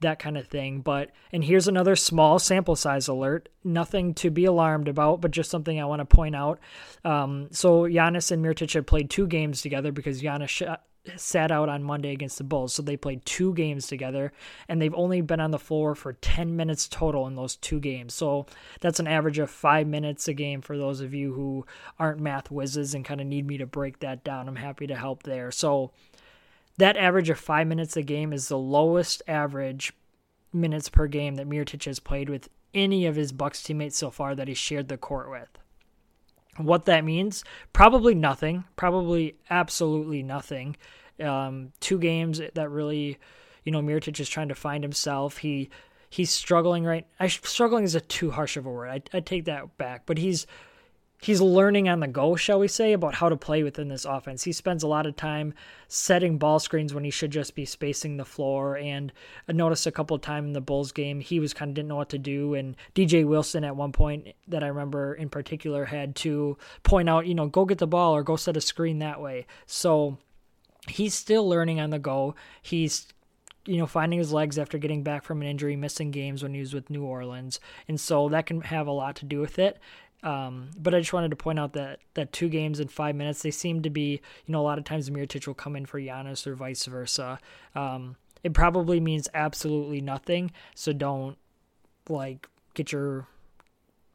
that 0.00 0.18
kind 0.18 0.36
of 0.36 0.46
thing. 0.46 0.80
But 0.80 1.10
and 1.32 1.44
here's 1.44 1.68
another 1.68 1.96
small 1.96 2.38
sample 2.38 2.76
size 2.76 3.08
alert. 3.08 3.48
Nothing 3.64 4.14
to 4.14 4.30
be 4.30 4.44
alarmed 4.44 4.88
about, 4.88 5.20
but 5.20 5.30
just 5.30 5.50
something 5.50 5.80
I 5.80 5.86
want 5.86 6.00
to 6.00 6.16
point 6.16 6.36
out. 6.36 6.60
Um, 7.04 7.48
so 7.50 7.82
Giannis 7.82 8.30
and 8.30 8.44
Mirotic 8.44 8.74
have 8.74 8.86
played 8.86 9.10
two 9.10 9.26
games 9.26 9.62
together 9.62 9.92
because 9.92 10.22
Giannis 10.22 10.48
shot 10.48 10.84
sat 11.16 11.50
out 11.50 11.68
on 11.68 11.82
Monday 11.82 12.12
against 12.12 12.38
the 12.38 12.44
Bulls. 12.44 12.72
So 12.74 12.82
they 12.82 12.96
played 12.96 13.24
two 13.24 13.54
games 13.54 13.86
together, 13.86 14.32
and 14.68 14.80
they've 14.80 14.94
only 14.94 15.20
been 15.20 15.40
on 15.40 15.50
the 15.50 15.58
floor 15.58 15.94
for 15.94 16.14
10 16.14 16.56
minutes 16.56 16.88
total 16.88 17.26
in 17.26 17.34
those 17.34 17.56
two 17.56 17.80
games. 17.80 18.14
So 18.14 18.46
that's 18.80 19.00
an 19.00 19.06
average 19.06 19.38
of 19.38 19.50
five 19.50 19.86
minutes 19.86 20.28
a 20.28 20.34
game 20.34 20.60
for 20.60 20.76
those 20.76 21.00
of 21.00 21.14
you 21.14 21.32
who 21.32 21.66
aren't 21.98 22.20
math 22.20 22.50
whizzes 22.50 22.94
and 22.94 23.04
kind 23.04 23.20
of 23.20 23.26
need 23.26 23.46
me 23.46 23.58
to 23.58 23.66
break 23.66 24.00
that 24.00 24.24
down. 24.24 24.48
I'm 24.48 24.56
happy 24.56 24.86
to 24.86 24.96
help 24.96 25.22
there. 25.22 25.50
So 25.50 25.92
that 26.78 26.96
average 26.96 27.30
of 27.30 27.38
five 27.38 27.66
minutes 27.66 27.96
a 27.96 28.02
game 28.02 28.32
is 28.32 28.48
the 28.48 28.58
lowest 28.58 29.22
average 29.26 29.92
minutes 30.52 30.88
per 30.88 31.06
game 31.06 31.36
that 31.36 31.48
Mirotic 31.48 31.84
has 31.84 32.00
played 32.00 32.28
with 32.28 32.48
any 32.74 33.06
of 33.06 33.16
his 33.16 33.32
Bucks 33.32 33.62
teammates 33.62 33.96
so 33.96 34.10
far 34.10 34.34
that 34.34 34.48
he 34.48 34.54
shared 34.54 34.88
the 34.88 34.96
court 34.96 35.30
with. 35.30 35.48
What 36.58 36.86
that 36.86 37.04
means? 37.04 37.44
Probably 37.72 38.14
nothing. 38.14 38.64
Probably 38.76 39.36
absolutely 39.50 40.22
nothing. 40.22 40.76
Um, 41.22 41.72
two 41.80 41.98
games 41.98 42.40
that 42.54 42.70
really, 42.70 43.18
you 43.64 43.72
know, 43.72 43.80
Mirotic 43.80 44.20
is 44.20 44.28
trying 44.28 44.48
to 44.48 44.54
find 44.54 44.84
himself. 44.84 45.38
He 45.38 45.70
he's 46.08 46.30
struggling 46.30 46.84
right. 46.84 47.06
I 47.18 47.28
struggling 47.28 47.84
is 47.84 47.94
a 47.94 48.00
too 48.00 48.30
harsh 48.30 48.56
of 48.56 48.66
a 48.66 48.70
word. 48.70 48.88
I 48.88 49.16
I 49.16 49.20
take 49.20 49.46
that 49.46 49.76
back. 49.76 50.02
But 50.06 50.18
he's 50.18 50.46
he's 51.20 51.40
learning 51.40 51.88
on 51.88 52.00
the 52.00 52.06
go, 52.06 52.36
shall 52.36 52.58
we 52.58 52.68
say, 52.68 52.92
about 52.92 53.14
how 53.14 53.28
to 53.28 53.36
play 53.36 53.62
within 53.62 53.88
this 53.88 54.04
offense. 54.04 54.44
He 54.44 54.52
spends 54.52 54.82
a 54.82 54.88
lot 54.88 55.06
of 55.06 55.16
time 55.16 55.54
setting 55.88 56.38
ball 56.38 56.58
screens 56.58 56.92
when 56.92 57.04
he 57.04 57.10
should 57.10 57.30
just 57.30 57.54
be 57.54 57.64
spacing 57.64 58.16
the 58.16 58.24
floor. 58.24 58.76
And 58.76 59.12
I 59.48 59.52
noticed 59.52 59.86
a 59.86 59.92
couple 59.92 60.14
of 60.14 60.22
times 60.22 60.46
in 60.46 60.52
the 60.52 60.60
Bulls 60.60 60.92
game, 60.92 61.20
he 61.20 61.40
was 61.40 61.54
kind 61.54 61.70
of 61.70 61.74
didn't 61.74 61.88
know 61.88 61.96
what 61.96 62.10
to 62.10 62.18
do. 62.18 62.54
And 62.54 62.76
DJ 62.94 63.26
Wilson 63.26 63.64
at 63.64 63.76
one 63.76 63.92
point 63.92 64.28
that 64.48 64.62
I 64.62 64.68
remember 64.68 65.14
in 65.14 65.28
particular 65.28 65.86
had 65.86 66.16
to 66.16 66.58
point 66.82 67.08
out, 67.08 67.26
you 67.26 67.34
know, 67.34 67.46
go 67.46 67.64
get 67.64 67.78
the 67.78 67.86
ball 67.86 68.14
or 68.14 68.22
go 68.22 68.36
set 68.36 68.56
a 68.56 68.60
screen 68.60 68.98
that 68.98 69.20
way. 69.20 69.46
So 69.66 70.18
he's 70.88 71.14
still 71.14 71.48
learning 71.48 71.80
on 71.80 71.90
the 71.90 71.98
go. 71.98 72.34
He's 72.62 73.06
you 73.66 73.78
know, 73.78 73.86
finding 73.86 74.18
his 74.18 74.32
legs 74.32 74.58
after 74.58 74.78
getting 74.78 75.02
back 75.02 75.24
from 75.24 75.42
an 75.42 75.48
injury, 75.48 75.76
missing 75.76 76.10
games 76.10 76.42
when 76.42 76.54
he 76.54 76.60
was 76.60 76.72
with 76.72 76.88
New 76.88 77.02
Orleans, 77.02 77.60
and 77.88 78.00
so 78.00 78.28
that 78.28 78.46
can 78.46 78.60
have 78.60 78.86
a 78.86 78.92
lot 78.92 79.16
to 79.16 79.24
do 79.24 79.40
with 79.40 79.58
it. 79.58 79.78
Um, 80.22 80.70
but 80.78 80.94
I 80.94 80.98
just 80.98 81.12
wanted 81.12 81.30
to 81.30 81.36
point 81.36 81.58
out 81.58 81.74
that 81.74 82.00
that 82.14 82.32
two 82.32 82.48
games 82.48 82.80
in 82.80 82.88
five 82.88 83.14
minutes, 83.14 83.42
they 83.42 83.50
seem 83.50 83.82
to 83.82 83.90
be, 83.90 84.20
you 84.46 84.52
know, 84.52 84.60
a 84.60 84.64
lot 84.64 84.78
of 84.78 84.84
times 84.84 85.08
Mirotic 85.10 85.46
will 85.46 85.54
come 85.54 85.76
in 85.76 85.86
for 85.86 86.00
Giannis 86.00 86.46
or 86.46 86.54
vice 86.54 86.86
versa. 86.86 87.38
Um, 87.74 88.16
it 88.42 88.52
probably 88.52 88.98
means 89.00 89.28
absolutely 89.34 90.00
nothing, 90.00 90.50
so 90.74 90.92
don't 90.92 91.36
like 92.08 92.48
get 92.74 92.92
your, 92.92 93.26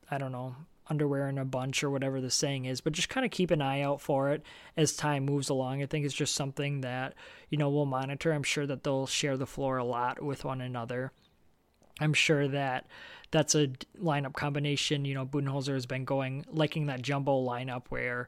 I 0.09 0.17
don't 0.17 0.31
know, 0.31 0.55
underwear 0.89 1.29
in 1.29 1.37
a 1.37 1.45
bunch 1.45 1.83
or 1.83 1.89
whatever 1.89 2.19
the 2.19 2.29
saying 2.29 2.65
is, 2.65 2.81
but 2.81 2.93
just 2.93 3.09
kind 3.09 3.25
of 3.25 3.31
keep 3.31 3.49
an 3.49 3.61
eye 3.61 3.81
out 3.81 4.01
for 4.01 4.29
it 4.29 4.43
as 4.75 4.93
time 4.93 5.25
moves 5.25 5.49
along. 5.49 5.81
I 5.81 5.85
think 5.85 6.05
it's 6.05 6.13
just 6.13 6.35
something 6.35 6.81
that, 6.81 7.13
you 7.49 7.57
know, 7.57 7.69
we'll 7.69 7.85
monitor. 7.85 8.33
I'm 8.33 8.43
sure 8.43 8.67
that 8.67 8.83
they'll 8.83 9.07
share 9.07 9.37
the 9.37 9.45
floor 9.45 9.77
a 9.77 9.83
lot 9.83 10.21
with 10.21 10.43
one 10.43 10.61
another. 10.61 11.11
I'm 12.01 12.13
sure 12.13 12.47
that 12.49 12.87
that's 13.31 13.55
a 13.55 13.67
lineup 14.01 14.33
combination. 14.33 15.05
You 15.05 15.13
know, 15.13 15.25
Budenholzer 15.25 15.73
has 15.73 15.85
been 15.85 16.03
going, 16.03 16.45
liking 16.49 16.87
that 16.87 17.01
jumbo 17.01 17.41
lineup 17.41 17.83
where 17.89 18.27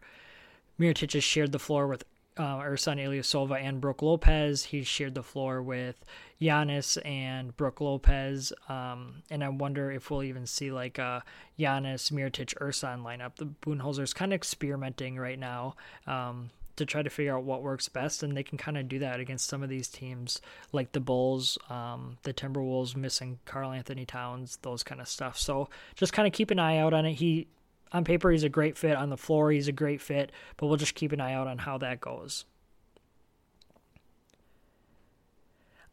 Mirotic 0.79 1.13
has 1.13 1.23
shared 1.23 1.51
the 1.51 1.59
floor 1.59 1.87
with 1.87 2.05
uh, 2.37 2.59
Ersan 2.59 2.99
Ilyasova 2.99 3.61
and 3.61 3.79
Brook 3.79 4.01
Lopez. 4.01 4.65
He 4.65 4.83
shared 4.83 5.13
the 5.13 5.23
floor 5.23 5.61
with 5.61 6.03
Giannis 6.41 6.97
and 7.05 7.55
Brook 7.57 7.79
Lopez. 7.81 8.53
Um, 8.69 9.23
and 9.29 9.43
I 9.43 9.49
wonder 9.49 9.91
if 9.91 10.09
we'll 10.09 10.23
even 10.23 10.47
see 10.47 10.71
like 10.71 10.97
a 10.97 11.23
Giannis, 11.59 12.11
Mirotic, 12.11 12.55
Ersan 12.59 13.03
lineup. 13.03 13.35
The 13.35 13.45
Budenholzer's 13.45 14.13
kind 14.13 14.33
of 14.33 14.37
experimenting 14.37 15.17
right 15.17 15.37
now. 15.37 15.75
Um, 16.07 16.49
to 16.75 16.85
try 16.85 17.01
to 17.01 17.09
figure 17.09 17.37
out 17.37 17.43
what 17.43 17.61
works 17.61 17.89
best, 17.89 18.23
and 18.23 18.35
they 18.35 18.43
can 18.43 18.57
kind 18.57 18.77
of 18.77 18.87
do 18.87 18.99
that 18.99 19.19
against 19.19 19.47
some 19.47 19.63
of 19.63 19.69
these 19.69 19.87
teams 19.87 20.41
like 20.71 20.91
the 20.91 20.99
Bulls, 20.99 21.57
um, 21.69 22.17
the 22.23 22.33
Timberwolves 22.33 22.95
missing 22.95 23.39
Karl-Anthony 23.45 24.05
Towns, 24.05 24.57
those 24.61 24.83
kind 24.83 25.01
of 25.01 25.07
stuff. 25.07 25.37
So 25.37 25.69
just 25.95 26.13
kind 26.13 26.27
of 26.27 26.33
keep 26.33 26.51
an 26.51 26.59
eye 26.59 26.77
out 26.77 26.93
on 26.93 27.05
it. 27.05 27.13
He 27.13 27.47
on 27.91 28.03
paper 28.03 28.31
he's 28.31 28.43
a 28.43 28.49
great 28.49 28.77
fit 28.77 28.95
on 28.95 29.09
the 29.09 29.17
floor, 29.17 29.51
he's 29.51 29.67
a 29.67 29.71
great 29.71 30.01
fit, 30.01 30.31
but 30.57 30.65
we'll 30.65 30.77
just 30.77 30.95
keep 30.95 31.11
an 31.11 31.21
eye 31.21 31.33
out 31.33 31.47
on 31.47 31.59
how 31.59 31.77
that 31.77 32.01
goes. 32.01 32.45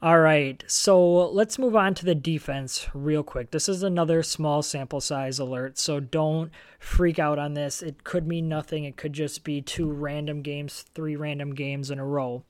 All 0.03 0.21
right, 0.21 0.65
so 0.67 1.29
let's 1.29 1.59
move 1.59 1.77
on 1.77 1.93
to 1.93 2.07
the 2.07 2.15
defense 2.15 2.89
real 2.95 3.23
quick. 3.23 3.51
This 3.51 3.69
is 3.69 3.83
another 3.83 4.23
small 4.23 4.63
sample 4.63 5.03
size 5.03 5.39
alert, 5.39 5.77
so 5.77 6.01
don't 6.01 6.51
freak 6.79 7.19
out 7.19 7.39
on 7.39 7.53
this. 7.53 7.83
It 7.83 8.03
could 8.03 8.27
mean 8.27 8.49
nothing. 8.49 8.85
It 8.85 8.97
could 8.97 9.13
just 9.13 9.45
be 9.45 9.61
two 9.61 9.91
random 9.91 10.41
games, 10.41 10.87
three 10.95 11.17
random 11.17 11.55
games 11.55 11.91
in 11.91 11.99
a 11.99 12.07
row. 12.07 12.45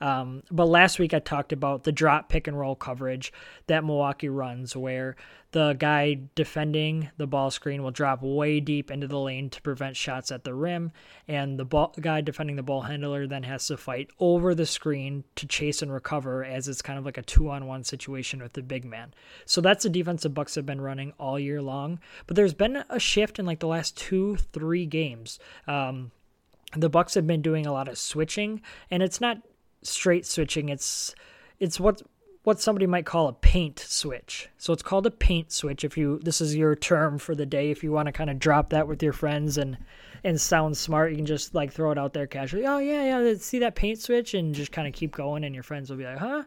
Um, 0.00 0.42
but 0.50 0.66
last 0.66 0.98
week 0.98 1.14
I 1.14 1.18
talked 1.18 1.52
about 1.52 1.84
the 1.84 1.92
drop 1.92 2.28
pick 2.28 2.46
and 2.46 2.58
roll 2.58 2.74
coverage 2.74 3.32
that 3.66 3.84
Milwaukee 3.84 4.28
runs, 4.28 4.76
where 4.76 5.16
the 5.52 5.74
guy 5.74 6.18
defending 6.34 7.08
the 7.16 7.26
ball 7.26 7.50
screen 7.50 7.82
will 7.82 7.90
drop 7.90 8.20
way 8.20 8.60
deep 8.60 8.90
into 8.90 9.06
the 9.06 9.18
lane 9.18 9.48
to 9.48 9.62
prevent 9.62 9.96
shots 9.96 10.30
at 10.30 10.44
the 10.44 10.52
rim, 10.52 10.92
and 11.28 11.58
the 11.58 11.64
ball, 11.64 11.94
guy 12.00 12.20
defending 12.20 12.56
the 12.56 12.62
ball 12.62 12.82
handler 12.82 13.26
then 13.26 13.44
has 13.44 13.66
to 13.68 13.76
fight 13.76 14.10
over 14.20 14.54
the 14.54 14.66
screen 14.66 15.24
to 15.36 15.46
chase 15.46 15.80
and 15.80 15.92
recover, 15.92 16.44
as 16.44 16.68
it's 16.68 16.82
kind 16.82 16.98
of 16.98 17.06
like 17.06 17.16
a 17.16 17.22
two-on-one 17.22 17.84
situation 17.84 18.42
with 18.42 18.52
the 18.52 18.62
big 18.62 18.84
man. 18.84 19.14
So 19.46 19.60
that's 19.60 19.84
the 19.84 19.90
defense 19.90 20.24
the 20.24 20.28
Bucks 20.28 20.56
have 20.56 20.66
been 20.66 20.80
running 20.80 21.12
all 21.18 21.38
year 21.38 21.62
long. 21.62 22.00
But 22.26 22.36
there's 22.36 22.54
been 22.54 22.84
a 22.90 22.98
shift 22.98 23.38
in 23.38 23.46
like 23.46 23.60
the 23.60 23.66
last 23.66 23.96
two, 23.96 24.36
three 24.36 24.84
games. 24.84 25.38
Um, 25.66 26.10
the 26.76 26.90
Bucks 26.90 27.14
have 27.14 27.26
been 27.26 27.42
doing 27.42 27.64
a 27.64 27.72
lot 27.72 27.88
of 27.88 27.96
switching, 27.96 28.60
and 28.90 29.02
it's 29.02 29.20
not 29.20 29.38
straight 29.88 30.26
switching. 30.26 30.68
It's 30.68 31.14
it's 31.58 31.80
what 31.80 32.02
what 32.42 32.60
somebody 32.60 32.86
might 32.86 33.06
call 33.06 33.26
a 33.26 33.32
paint 33.32 33.78
switch. 33.80 34.48
So 34.56 34.72
it's 34.72 34.82
called 34.82 35.04
a 35.04 35.10
paint 35.10 35.50
switch. 35.50 35.82
If 35.82 35.98
you 35.98 36.20
this 36.22 36.40
is 36.40 36.54
your 36.54 36.76
term 36.76 37.18
for 37.18 37.34
the 37.34 37.46
day, 37.46 37.70
if 37.70 37.82
you 37.82 37.90
want 37.90 38.06
to 38.06 38.12
kind 38.12 38.30
of 38.30 38.38
drop 38.38 38.70
that 38.70 38.86
with 38.86 39.02
your 39.02 39.12
friends 39.12 39.58
and 39.58 39.76
and 40.22 40.40
sound 40.40 40.76
smart, 40.76 41.10
you 41.10 41.16
can 41.16 41.26
just 41.26 41.54
like 41.54 41.72
throw 41.72 41.90
it 41.90 41.98
out 41.98 42.12
there 42.12 42.26
casually. 42.26 42.66
Oh 42.66 42.78
yeah, 42.78 43.20
yeah, 43.20 43.34
see 43.38 43.58
that 43.60 43.74
paint 43.74 43.98
switch, 43.98 44.34
and 44.34 44.54
just 44.54 44.72
kind 44.72 44.86
of 44.86 44.94
keep 44.94 45.12
going, 45.12 45.44
and 45.44 45.54
your 45.54 45.64
friends 45.64 45.90
will 45.90 45.96
be 45.96 46.04
like, 46.04 46.18
huh. 46.18 46.44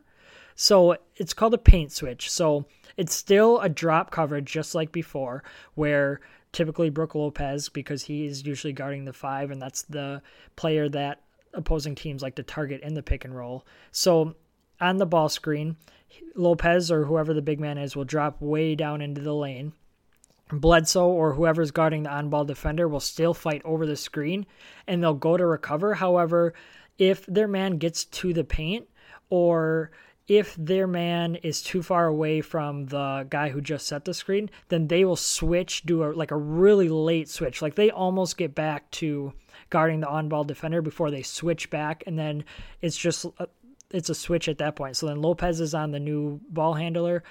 So 0.56 0.98
it's 1.16 1.34
called 1.34 1.54
a 1.54 1.58
paint 1.58 1.92
switch. 1.92 2.30
So 2.30 2.66
it's 2.98 3.14
still 3.16 3.60
a 3.60 3.70
drop 3.70 4.12
coverage 4.12 4.52
just 4.52 4.76
like 4.76 4.92
before, 4.92 5.44
where 5.76 6.20
typically 6.52 6.90
Brook 6.90 7.16
Lopez, 7.16 7.70
because 7.70 8.04
he 8.04 8.26
is 8.26 8.46
usually 8.46 8.74
guarding 8.74 9.06
the 9.06 9.14
five, 9.14 9.52
and 9.52 9.62
that's 9.62 9.84
the 9.84 10.22
player 10.56 10.90
that 10.90 11.22
opposing 11.54 11.96
teams 11.96 12.22
like 12.22 12.36
to 12.36 12.44
target 12.44 12.82
in 12.82 12.94
the 12.94 13.04
pick 13.04 13.26
and 13.26 13.36
roll. 13.36 13.66
So 13.92 14.36
on 14.80 14.98
the 14.98 15.06
ball 15.06 15.30
screen, 15.30 15.78
Lopez 16.36 16.92
or 16.92 17.06
whoever 17.06 17.34
the 17.34 17.42
big 17.42 17.60
man 17.60 17.78
is 17.78 17.96
will 17.96 18.06
drop 18.06 18.42
way 18.42 18.76
down 18.76 19.02
into 19.02 19.22
the 19.22 19.34
lane. 19.34 19.74
Bledsoe 20.52 21.08
or 21.08 21.34
whoever's 21.34 21.72
guarding 21.72 22.04
the 22.04 22.12
on 22.12 22.30
ball 22.30 22.46
defender 22.46 22.88
will 22.88 23.00
still 23.00 23.34
fight 23.34 23.62
over 23.64 23.86
the 23.86 23.96
screen 23.96 24.46
and 24.88 25.04
they'll 25.04 25.14
go 25.14 25.38
to 25.38 25.46
recover. 25.46 25.94
However, 25.94 26.54
if 26.98 27.26
their 27.28 27.48
man 27.48 27.78
gets 27.78 28.06
to 28.06 28.34
the 28.34 28.44
paint 28.44 28.88
or 29.30 29.92
if 30.28 30.56
their 30.58 30.86
man 30.86 31.36
is 31.36 31.62
too 31.62 31.82
far 31.82 32.06
away 32.06 32.42
from 32.42 32.86
the 32.86 33.26
guy 33.30 33.50
who 33.50 33.62
just 33.62 33.88
set 33.88 34.06
the 34.06 34.14
screen, 34.14 34.50
then 34.70 34.88
they 34.88 35.04
will 35.04 35.16
switch, 35.16 35.84
do 35.84 36.04
a 36.04 36.14
like 36.14 36.32
a 36.32 36.38
really 36.38 36.88
late 36.88 37.30
switch. 37.30 37.62
Like 37.62 37.76
they 37.76 37.90
almost 37.90 38.38
get 38.38 38.54
back 38.54 38.90
to 38.92 39.34
guarding 39.70 40.00
the 40.00 40.08
on-ball 40.08 40.44
defender 40.44 40.82
before 40.82 41.12
they 41.12 41.22
switch 41.22 41.70
back, 41.70 42.04
and 42.08 42.18
then 42.18 42.44
it's 42.82 42.98
just 42.98 43.26
a, 43.40 43.48
it's 43.92 44.10
a 44.10 44.16
switch 44.16 44.48
at 44.48 44.58
that 44.60 44.76
point. 44.76 44.98
So 44.98 45.08
then 45.08 45.22
Lopez 45.22 45.60
is 45.60 45.74
on 45.74 45.92
the 45.92 46.00
new 46.00 46.40
ball 46.50 46.74
handler, 46.74 47.24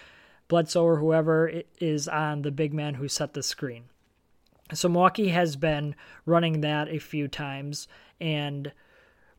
Bledsoe 0.49 0.85
or 0.85 0.99
whoever 0.99 1.53
is 1.79 2.09
on 2.09 2.43
the 2.43 2.51
big 2.51 2.73
man 2.73 2.95
who 2.95 3.09
set 3.09 3.35
the 3.35 3.43
screen. 3.43 3.85
So 4.73 4.89
Milwaukee 4.89 5.29
has 5.29 5.57
been 5.57 5.95
running 6.27 6.61
that 6.61 6.89
a 6.89 6.99
few 6.99 7.29
times, 7.29 7.89
and 8.21 8.73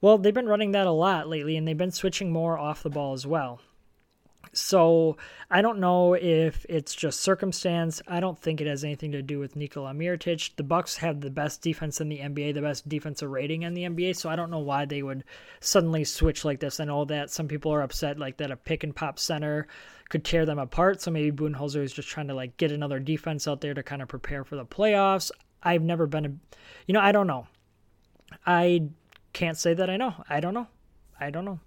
well, 0.01 0.17
they've 0.17 0.33
been 0.33 0.47
running 0.47 0.71
that 0.71 0.88
a 0.88 0.91
lot 0.91 1.27
lately, 1.27 1.57
and 1.57 1.67
they've 1.67 1.77
been 1.77 1.91
switching 1.91 2.31
more 2.31 2.57
off 2.57 2.83
the 2.83 2.89
ball 2.89 3.13
as 3.13 3.27
well. 3.27 3.62
So 4.53 5.17
I 5.49 5.62
don't 5.62 5.79
know 5.79 6.13
if 6.13 6.65
it's 6.67 6.95
just 6.95 7.21
circumstance. 7.21 8.01
I 8.07 8.19
don't 8.19 8.39
think 8.39 8.62
it 8.62 8.67
has 8.67 8.83
anything 8.83 9.12
to 9.12 9.21
do 9.21 9.39
with 9.39 9.55
Nikola 9.55 9.93
Mirotic. 9.93 10.55
The 10.55 10.63
Bucks 10.63 10.97
have 10.97 11.21
the 11.21 11.29
best 11.29 11.62
defense 11.62 12.01
in 12.01 12.09
the 12.09 12.19
NBA, 12.19 12.53
the 12.53 12.62
best 12.62 12.89
defensive 12.89 13.29
rating 13.29 13.63
in 13.63 13.73
the 13.73 13.83
NBA. 13.83 14.15
So 14.15 14.29
I 14.29 14.35
don't 14.35 14.51
know 14.51 14.59
why 14.59 14.85
they 14.85 15.03
would 15.03 15.23
suddenly 15.59 16.03
switch 16.03 16.43
like 16.45 16.59
this. 16.59 16.79
I 16.79 16.85
know 16.85 17.05
that 17.05 17.29
some 17.29 17.47
people 17.47 17.73
are 17.73 17.81
upset 17.81 18.19
like 18.19 18.38
that 18.38 18.51
a 18.51 18.55
pick 18.55 18.83
and 18.83 18.95
pop 18.95 19.19
center 19.19 19.67
could 20.09 20.25
tear 20.25 20.45
them 20.45 20.59
apart. 20.59 21.01
So 21.01 21.12
maybe 21.12 21.35
Budenholzer 21.35 21.83
is 21.83 21.93
just 21.93 22.09
trying 22.09 22.27
to 22.27 22.33
like 22.33 22.57
get 22.57 22.71
another 22.71 22.99
defense 22.99 23.47
out 23.47 23.62
there 23.62 23.73
to 23.73 23.83
kind 23.83 24.01
of 24.01 24.07
prepare 24.07 24.43
for 24.43 24.55
the 24.55 24.65
playoffs. 24.65 25.31
I've 25.62 25.83
never 25.83 26.07
been 26.07 26.25
a, 26.25 26.31
you 26.88 26.93
know, 26.93 27.01
I 27.01 27.12
don't 27.12 27.27
know. 27.27 27.47
I 28.45 28.89
can't 29.33 29.57
say 29.57 29.73
that 29.73 29.89
I 29.89 29.97
know. 29.97 30.13
I 30.29 30.39
don't 30.39 30.53
know. 30.53 30.67
I 31.19 31.29
don't 31.29 31.45
know. 31.45 31.59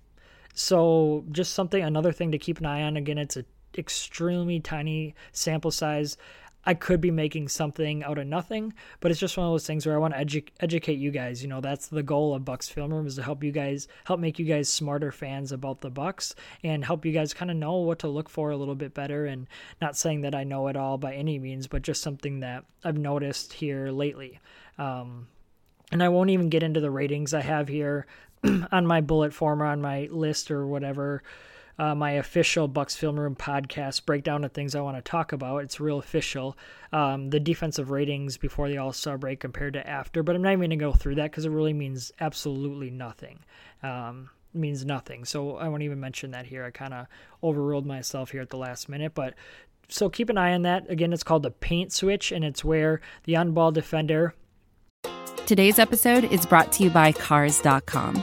So 0.55 1.25
just 1.33 1.55
something, 1.55 1.83
another 1.83 2.12
thing 2.12 2.33
to 2.33 2.38
keep 2.38 2.59
an 2.59 2.67
eye 2.67 2.83
on. 2.83 2.97
Again, 2.97 3.19
it's 3.19 3.37
an 3.37 3.47
extremely 3.77 4.61
tiny 4.61 5.15
sample 5.33 5.71
size. 5.71 6.17
I 6.65 6.75
could 6.75 7.01
be 7.01 7.11
making 7.11 7.49
something 7.49 8.05
out 8.05 8.19
of 8.19 8.27
nothing, 8.29 8.73
but 9.01 9.11
it's 9.11 9.19
just 9.19 9.37
one 9.37 9.47
of 9.47 9.53
those 9.53 9.67
things 9.67 9.85
where 9.85 9.97
I 9.97 9.99
want 9.99 10.15
to 10.15 10.25
edu- 10.25 10.49
educate 10.61 10.99
you 10.99 11.11
guys. 11.11 11.43
You 11.43 11.49
know, 11.49 11.61
that's 11.61 11.88
the 11.88 12.05
goal 12.05 12.35
of 12.35 12.45
Bucks 12.45 12.69
Film 12.69 12.93
Room 12.93 13.07
is 13.07 13.17
to 13.17 13.23
help 13.23 13.43
you 13.43 13.51
guys, 13.51 13.88
help 14.05 14.21
make 14.21 14.38
you 14.38 14.45
guys 14.45 14.69
smarter 14.69 15.11
fans 15.11 15.51
about 15.51 15.81
the 15.81 15.91
Bucks, 15.91 16.37
and 16.62 16.85
help 16.85 17.05
you 17.05 17.11
guys 17.11 17.35
kind 17.35 17.51
of 17.51 17.57
know 17.57 17.79
what 17.79 17.99
to 18.01 18.09
look 18.09 18.29
for 18.29 18.51
a 18.51 18.57
little 18.57 18.77
bit 18.77 18.95
better. 18.95 19.27
And 19.27 19.49
not 19.81 19.97
saying 19.97 20.21
that 20.21 20.37
I 20.37 20.45
know 20.45 20.69
it 20.69 20.77
all 20.77 20.99
by 20.99 21.15
any 21.15 21.41
means, 21.41 21.67
but 21.67 21.83
just 21.83 22.01
something 22.01 22.41
that 22.41 22.65
I've 22.85 22.99
noticed 22.99 23.55
here 23.55 23.91
lately. 23.91 24.38
Um, 24.79 25.27
and 25.91 26.01
I 26.01 26.11
won't 26.11 26.31
even 26.31 26.49
get 26.49 26.62
into 26.62 26.81
the 26.81 26.91
ratings 26.93 27.35
I 27.35 27.43
have 27.43 27.67
here. 27.67 28.07
on 28.72 28.87
my 28.87 29.00
bullet 29.00 29.33
form 29.33 29.62
or 29.62 29.66
on 29.66 29.81
my 29.81 30.09
list 30.11 30.50
or 30.50 30.66
whatever, 30.66 31.22
uh, 31.78 31.94
my 31.94 32.12
official 32.12 32.68
Bucks 32.68 32.94
Film 32.94 33.18
Room 33.18 33.35
podcast 33.35 34.05
breakdown 34.05 34.44
of 34.44 34.52
things 34.52 34.74
I 34.74 34.81
want 34.81 34.96
to 34.96 35.02
talk 35.02 35.33
about. 35.33 35.59
It's 35.59 35.81
real 35.81 35.98
official. 35.98 36.57
Um, 36.92 37.31
the 37.31 37.40
defensive 37.40 37.90
ratings 37.90 38.37
before 38.37 38.68
the 38.68 38.78
All 38.78 38.92
Star 38.92 39.16
break 39.16 39.40
compared 39.40 39.74
to 39.74 39.88
after, 39.88 40.22
but 40.22 40.37
I'm 40.37 40.42
not 40.42 40.50
even 40.50 40.61
going 40.61 40.70
to 40.70 40.76
go 40.76 40.92
through 40.92 41.16
that 41.16 41.31
because 41.31 41.44
it 41.44 41.50
really 41.50 41.72
means 41.72 42.12
absolutely 42.20 42.90
nothing. 42.90 43.40
Um, 43.83 44.31
means 44.55 44.85
nothing. 44.85 45.24
So 45.24 45.57
I 45.57 45.68
won't 45.68 45.83
even 45.83 45.98
mention 45.98 46.33
that 46.33 46.46
here. 46.46 46.64
I 46.64 46.70
kind 46.70 46.92
of 46.92 47.07
overruled 47.42 47.87
myself 47.87 48.31
here 48.33 48.42
at 48.42 48.50
the 48.50 48.59
last 48.59 48.88
minute, 48.88 49.14
but 49.14 49.35
so 49.88 50.11
keep 50.11 50.28
an 50.28 50.38
eye 50.38 50.52
on 50.52 50.62
that. 50.62 50.90
Again, 50.90 51.12
it's 51.12 51.22
called 51.22 51.42
the 51.42 51.50
paint 51.50 51.92
switch, 51.92 52.33
and 52.33 52.44
it's 52.44 52.64
where 52.64 53.00
the 53.24 53.37
on 53.37 53.52
ball 53.52 53.72
defender 53.72 54.35
Today's 55.46 55.81
episode 55.81 56.24
is 56.24 56.46
brought 56.46 56.70
to 56.72 56.85
you 56.85 56.90
by 56.90 57.11
Cars.com. 57.11 58.22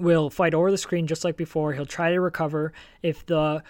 will 0.00 0.30
fight 0.30 0.54
over 0.54 0.70
the 0.70 0.78
screen 0.78 1.06
just 1.06 1.24
like 1.24 1.36
before. 1.36 1.72
He'll 1.72 1.86
try 1.86 2.10
to 2.10 2.20
recover. 2.20 2.72
If 3.02 3.26
the 3.26 3.62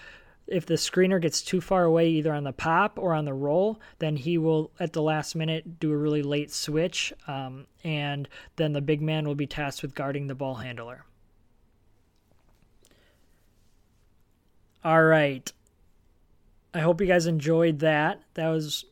if 0.46 0.66
the 0.66 0.74
screener 0.74 1.20
gets 1.20 1.42
too 1.42 1.60
far 1.60 1.84
away 1.84 2.08
either 2.10 2.32
on 2.32 2.42
the 2.42 2.52
pop 2.52 2.98
or 2.98 3.14
on 3.14 3.24
the 3.24 3.32
roll, 3.32 3.80
then 4.00 4.16
he 4.16 4.36
will 4.36 4.72
at 4.80 4.92
the 4.92 5.02
last 5.02 5.36
minute 5.36 5.78
do 5.78 5.92
a 5.92 5.96
really 5.96 6.22
late 6.22 6.52
switch, 6.52 7.12
um, 7.28 7.66
and 7.84 8.28
then 8.56 8.72
the 8.72 8.80
big 8.80 9.00
man 9.00 9.28
will 9.28 9.36
be 9.36 9.46
tasked 9.46 9.82
with 9.82 9.94
guarding 9.94 10.26
the 10.26 10.34
ball 10.34 10.56
handler. 10.56 11.04
All 14.82 15.04
right. 15.04 15.50
I 16.72 16.80
hope 16.80 17.00
you 17.00 17.06
guys 17.06 17.26
enjoyed 17.26 17.80
that. 17.80 18.22
That 18.34 18.48
was 18.48 18.84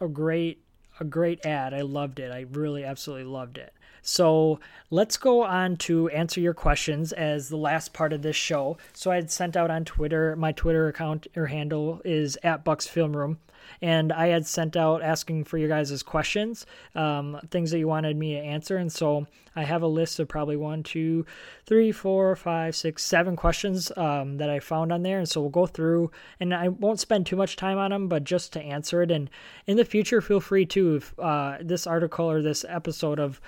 a 0.00 0.08
great 0.08 0.62
a 1.00 1.04
great 1.04 1.44
ad. 1.44 1.74
I 1.74 1.80
loved 1.80 2.20
it. 2.20 2.30
I 2.30 2.46
really 2.52 2.84
absolutely 2.84 3.24
loved 3.24 3.58
it. 3.58 3.72
So 4.06 4.60
let's 4.90 5.16
go 5.16 5.42
on 5.42 5.76
to 5.78 6.10
answer 6.10 6.38
your 6.38 6.54
questions 6.54 7.12
as 7.12 7.48
the 7.48 7.56
last 7.56 7.94
part 7.94 8.12
of 8.12 8.20
this 8.20 8.36
show. 8.36 8.76
So 8.92 9.10
I 9.10 9.16
had 9.16 9.30
sent 9.30 9.56
out 9.56 9.70
on 9.70 9.86
Twitter, 9.86 10.36
my 10.36 10.52
Twitter 10.52 10.88
account 10.88 11.26
or 11.34 11.46
handle 11.46 12.02
is 12.04 12.38
at 12.44 12.64
Bucks 12.64 12.86
Film 12.86 13.16
Room. 13.16 13.38
And 13.80 14.12
I 14.12 14.26
had 14.26 14.46
sent 14.46 14.76
out 14.76 15.02
asking 15.02 15.44
for 15.44 15.56
your 15.56 15.70
guys' 15.70 16.02
questions, 16.02 16.66
um, 16.94 17.40
things 17.50 17.70
that 17.70 17.78
you 17.78 17.88
wanted 17.88 18.14
me 18.14 18.34
to 18.34 18.40
answer. 18.40 18.76
And 18.76 18.92
so 18.92 19.26
I 19.56 19.64
have 19.64 19.80
a 19.80 19.86
list 19.86 20.20
of 20.20 20.28
probably 20.28 20.56
one, 20.56 20.82
two, 20.82 21.24
three, 21.64 21.90
four, 21.90 22.36
five, 22.36 22.76
six, 22.76 23.02
seven 23.02 23.36
questions 23.36 23.90
um, 23.96 24.36
that 24.36 24.50
I 24.50 24.60
found 24.60 24.92
on 24.92 25.02
there. 25.02 25.18
And 25.18 25.26
so 25.26 25.40
we'll 25.40 25.48
go 25.48 25.66
through, 25.66 26.10
and 26.40 26.52
I 26.54 26.68
won't 26.68 27.00
spend 27.00 27.24
too 27.24 27.36
much 27.36 27.56
time 27.56 27.78
on 27.78 27.90
them, 27.90 28.06
but 28.06 28.24
just 28.24 28.52
to 28.52 28.60
answer 28.60 29.02
it. 29.02 29.10
And 29.10 29.30
in 29.66 29.78
the 29.78 29.84
future, 29.86 30.20
feel 30.20 30.40
free 30.40 30.66
to, 30.66 30.96
if 30.96 31.18
uh, 31.18 31.56
this 31.62 31.86
article 31.86 32.30
or 32.30 32.42
this 32.42 32.66
episode 32.68 33.18
of 33.18 33.40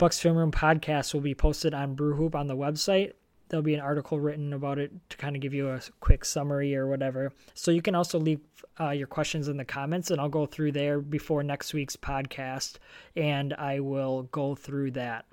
Bucks 0.00 0.18
Film 0.18 0.38
Room 0.38 0.50
podcast 0.50 1.12
will 1.12 1.20
be 1.20 1.34
posted 1.34 1.74
on 1.74 1.94
Brewhoop 1.94 2.34
on 2.34 2.46
the 2.46 2.56
website. 2.56 3.12
There'll 3.50 3.62
be 3.62 3.74
an 3.74 3.80
article 3.80 4.18
written 4.18 4.54
about 4.54 4.78
it 4.78 4.92
to 5.10 5.16
kind 5.18 5.36
of 5.36 5.42
give 5.42 5.52
you 5.52 5.68
a 5.68 5.80
quick 6.00 6.24
summary 6.24 6.74
or 6.74 6.86
whatever. 6.86 7.34
So 7.52 7.70
you 7.70 7.82
can 7.82 7.94
also 7.94 8.18
leave 8.18 8.40
uh, 8.80 8.92
your 8.92 9.06
questions 9.06 9.46
in 9.46 9.58
the 9.58 9.64
comments, 9.66 10.10
and 10.10 10.18
I'll 10.18 10.30
go 10.30 10.46
through 10.46 10.72
there 10.72 11.00
before 11.00 11.42
next 11.42 11.74
week's 11.74 11.96
podcast, 11.96 12.76
and 13.14 13.52
I 13.52 13.80
will 13.80 14.22
go 14.32 14.54
through 14.54 14.92
that. 14.92 15.26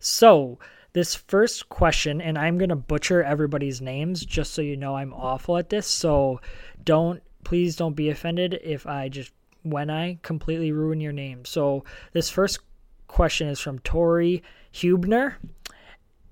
So, 0.00 0.58
this 0.92 1.14
first 1.14 1.70
question, 1.70 2.20
and 2.20 2.36
I'm 2.36 2.58
going 2.58 2.68
to 2.68 2.76
butcher 2.76 3.22
everybody's 3.22 3.80
names 3.80 4.22
just 4.22 4.52
so 4.52 4.60
you 4.60 4.76
know 4.76 4.96
I'm 4.96 5.14
awful 5.14 5.56
at 5.56 5.70
this. 5.70 5.86
So, 5.86 6.42
don't, 6.84 7.22
please 7.42 7.74
don't 7.74 7.96
be 7.96 8.10
offended 8.10 8.60
if 8.62 8.86
I 8.86 9.08
just, 9.08 9.32
when 9.62 9.88
I 9.88 10.18
completely 10.20 10.72
ruin 10.72 11.00
your 11.00 11.12
name. 11.12 11.46
So, 11.46 11.84
this 12.12 12.28
first 12.28 12.67
question 13.08 13.48
is 13.48 13.58
from 13.58 13.80
Tori 13.80 14.42
Hubner, 14.72 15.34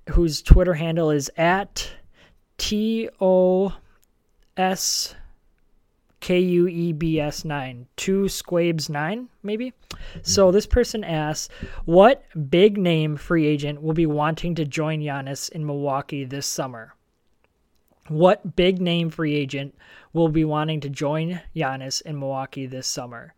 whose 0.09 0.41
Twitter 0.41 0.75
handle 0.75 1.11
is 1.11 1.29
at 1.37 1.91
T 2.57 3.09
O 3.19 3.75
S 4.55 5.15
K 6.19 6.39
U 6.39 6.67
E 6.67 6.93
B 6.93 7.19
S 7.19 7.45
9, 7.45 7.87
two 7.95 8.27
squabes 8.27 8.89
9, 8.89 9.29
maybe. 9.43 9.73
So 10.23 10.51
this 10.51 10.65
person 10.65 11.03
asks, 11.03 11.53
What 11.85 12.23
big 12.49 12.77
name 12.77 13.17
free 13.17 13.45
agent 13.45 13.81
will 13.81 13.93
be 13.93 14.05
wanting 14.05 14.55
to 14.55 14.65
join 14.65 15.01
Giannis 15.01 15.49
in 15.49 15.65
Milwaukee 15.65 16.25
this 16.25 16.47
summer? 16.47 16.95
What 18.07 18.55
big 18.55 18.81
name 18.81 19.09
free 19.09 19.35
agent 19.35 19.75
will 20.13 20.29
be 20.29 20.45
wanting 20.45 20.79
to 20.81 20.89
join 20.89 21.41
Giannis 21.55 22.01
in 22.01 22.17
Milwaukee 22.17 22.65
this 22.65 22.87
summer? 22.87 23.33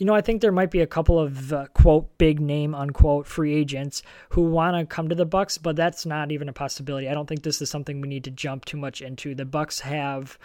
You 0.00 0.06
know, 0.06 0.14
I 0.14 0.22
think 0.22 0.40
there 0.40 0.50
might 0.50 0.70
be 0.70 0.80
a 0.80 0.86
couple 0.86 1.20
of 1.20 1.52
uh, 1.52 1.66
quote 1.74 2.16
big 2.16 2.40
name 2.40 2.74
unquote 2.74 3.26
free 3.26 3.52
agents 3.54 4.02
who 4.30 4.40
want 4.40 4.74
to 4.74 4.86
come 4.86 5.10
to 5.10 5.14
the 5.14 5.26
Bucks, 5.26 5.58
but 5.58 5.76
that's 5.76 6.06
not 6.06 6.32
even 6.32 6.48
a 6.48 6.54
possibility. 6.54 7.06
I 7.06 7.12
don't 7.12 7.26
think 7.26 7.42
this 7.42 7.60
is 7.60 7.68
something 7.68 8.00
we 8.00 8.08
need 8.08 8.24
to 8.24 8.30
jump 8.30 8.64
too 8.64 8.78
much 8.78 9.02
into. 9.02 9.34
The 9.34 9.44
Bucks 9.44 9.80
have 9.80 10.38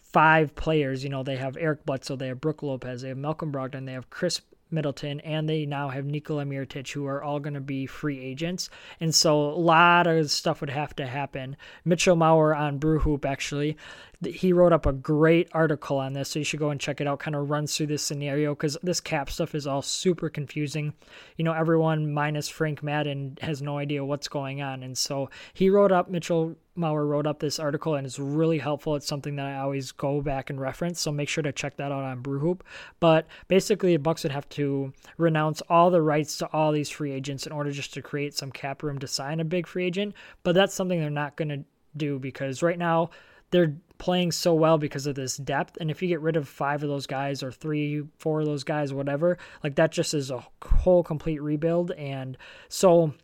five 0.00 0.56
players. 0.56 1.04
You 1.04 1.10
know, 1.10 1.22
they 1.22 1.36
have 1.36 1.56
Eric 1.56 1.86
Bledsoe, 1.86 2.16
they 2.16 2.26
have 2.26 2.40
Brook 2.40 2.64
Lopez, 2.64 3.02
they 3.02 3.10
have 3.10 3.18
Malcolm 3.18 3.52
Brogdon, 3.52 3.86
they 3.86 3.92
have 3.92 4.10
Khris 4.10 4.40
Middleton, 4.72 5.20
and 5.20 5.48
they 5.48 5.64
now 5.64 5.88
have 5.90 6.04
Nikola 6.04 6.44
Mirotic, 6.44 6.90
who 6.90 7.06
are 7.06 7.22
all 7.22 7.38
going 7.38 7.54
to 7.54 7.60
be 7.60 7.86
free 7.86 8.18
agents. 8.18 8.68
And 8.98 9.14
so 9.14 9.42
a 9.42 9.54
lot 9.54 10.08
of 10.08 10.28
stuff 10.28 10.60
would 10.60 10.70
have 10.70 10.96
to 10.96 11.06
happen. 11.06 11.56
Mitchell 11.84 12.16
Maurer 12.16 12.56
on 12.56 12.78
Brew 12.78 12.98
Hoop, 12.98 13.24
actually, 13.24 13.76
he 14.24 14.52
wrote 14.52 14.72
up 14.72 14.86
a 14.86 14.92
great 14.92 15.48
article 15.52 15.98
on 15.98 16.12
this, 16.12 16.30
so 16.30 16.38
you 16.38 16.44
should 16.44 16.60
go 16.60 16.70
and 16.70 16.80
check 16.80 17.00
it 17.00 17.06
out. 17.06 17.18
Kind 17.18 17.36
of 17.36 17.50
runs 17.50 17.76
through 17.76 17.88
this 17.88 18.02
scenario 18.02 18.54
because 18.54 18.76
this 18.82 19.00
cap 19.00 19.30
stuff 19.30 19.54
is 19.54 19.66
all 19.66 19.82
super 19.82 20.28
confusing. 20.28 20.92
You 21.36 21.44
know, 21.44 21.52
everyone 21.52 22.12
minus 22.12 22.48
Frank 22.48 22.82
Madden 22.82 23.38
has 23.40 23.62
no 23.62 23.78
idea 23.78 24.04
what's 24.04 24.28
going 24.28 24.62
on, 24.62 24.82
and 24.82 24.96
so 24.96 25.30
he 25.54 25.70
wrote 25.70 25.92
up 25.92 26.08
Mitchell 26.08 26.56
Maurer 26.74 27.06
wrote 27.06 27.26
up 27.26 27.38
this 27.38 27.58
article 27.58 27.96
and 27.96 28.06
it's 28.06 28.18
really 28.18 28.58
helpful. 28.58 28.96
It's 28.96 29.06
something 29.06 29.36
that 29.36 29.46
I 29.46 29.58
always 29.58 29.92
go 29.92 30.22
back 30.22 30.48
and 30.48 30.60
reference, 30.60 31.00
so 31.00 31.12
make 31.12 31.28
sure 31.28 31.42
to 31.42 31.52
check 31.52 31.76
that 31.76 31.92
out 31.92 32.04
on 32.04 32.22
Brewhoop. 32.22 32.60
But 32.98 33.26
basically, 33.48 33.92
the 33.92 33.98
Bucks 33.98 34.22
would 34.22 34.32
have 34.32 34.48
to 34.50 34.92
renounce 35.18 35.60
all 35.68 35.90
the 35.90 36.00
rights 36.00 36.38
to 36.38 36.46
all 36.52 36.72
these 36.72 36.88
free 36.88 37.12
agents 37.12 37.46
in 37.46 37.52
order 37.52 37.70
just 37.70 37.92
to 37.94 38.02
create 38.02 38.34
some 38.34 38.50
cap 38.50 38.82
room 38.82 38.98
to 39.00 39.06
sign 39.06 39.40
a 39.40 39.44
big 39.44 39.66
free 39.66 39.84
agent. 39.84 40.14
But 40.42 40.54
that's 40.54 40.74
something 40.74 40.98
they're 40.98 41.10
not 41.10 41.36
going 41.36 41.50
to 41.50 41.64
do 41.96 42.18
because 42.18 42.62
right 42.62 42.78
now 42.78 43.10
they're 43.52 43.76
playing 43.98 44.32
so 44.32 44.52
well 44.52 44.78
because 44.78 45.06
of 45.06 45.14
this 45.14 45.36
depth. 45.36 45.78
And 45.80 45.90
if 45.90 46.02
you 46.02 46.08
get 46.08 46.20
rid 46.20 46.36
of 46.36 46.48
five 46.48 46.82
of 46.82 46.88
those 46.88 47.06
guys 47.06 47.42
or 47.42 47.52
three, 47.52 48.02
four 48.18 48.40
of 48.40 48.46
those 48.46 48.64
guys, 48.64 48.92
whatever, 48.92 49.38
like 49.62 49.76
that 49.76 49.92
just 49.92 50.12
is 50.12 50.32
a 50.32 50.44
whole 50.64 51.04
complete 51.04 51.40
rebuild. 51.40 51.92
And 51.92 52.36
so 52.68 53.14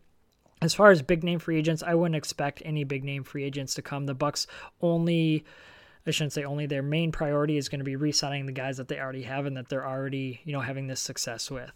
as 0.63 0.75
far 0.75 0.93
as 0.93 1.03
big 1.03 1.25
name 1.25 1.41
free 1.41 1.59
agents, 1.59 1.83
I 1.83 1.95
wouldn't 1.95 2.15
expect 2.15 2.63
any 2.65 2.85
big 2.85 3.03
name 3.03 3.25
free 3.25 3.43
agents 3.43 3.75
to 3.75 3.83
come. 3.83 4.07
The 4.07 4.15
Bucks 4.15 4.47
only 4.81 5.45
I 6.07 6.11
shouldn't 6.11 6.33
say 6.33 6.45
only 6.45 6.67
their 6.67 6.83
main 6.83 7.13
priority 7.13 7.59
is 7.59 7.69
going 7.69 7.81
to 7.81 7.85
be 7.85 7.97
re-signing 7.97 8.47
the 8.47 8.53
guys 8.53 8.79
that 8.79 8.89
they 8.89 8.99
already 8.99 9.25
have 9.25 9.45
and 9.45 9.57
that 9.57 9.69
they're 9.69 9.87
already, 9.87 10.41
you 10.45 10.53
know, 10.55 10.61
having 10.61 10.87
this 10.87 11.01
success 11.01 11.51
with. 11.51 11.71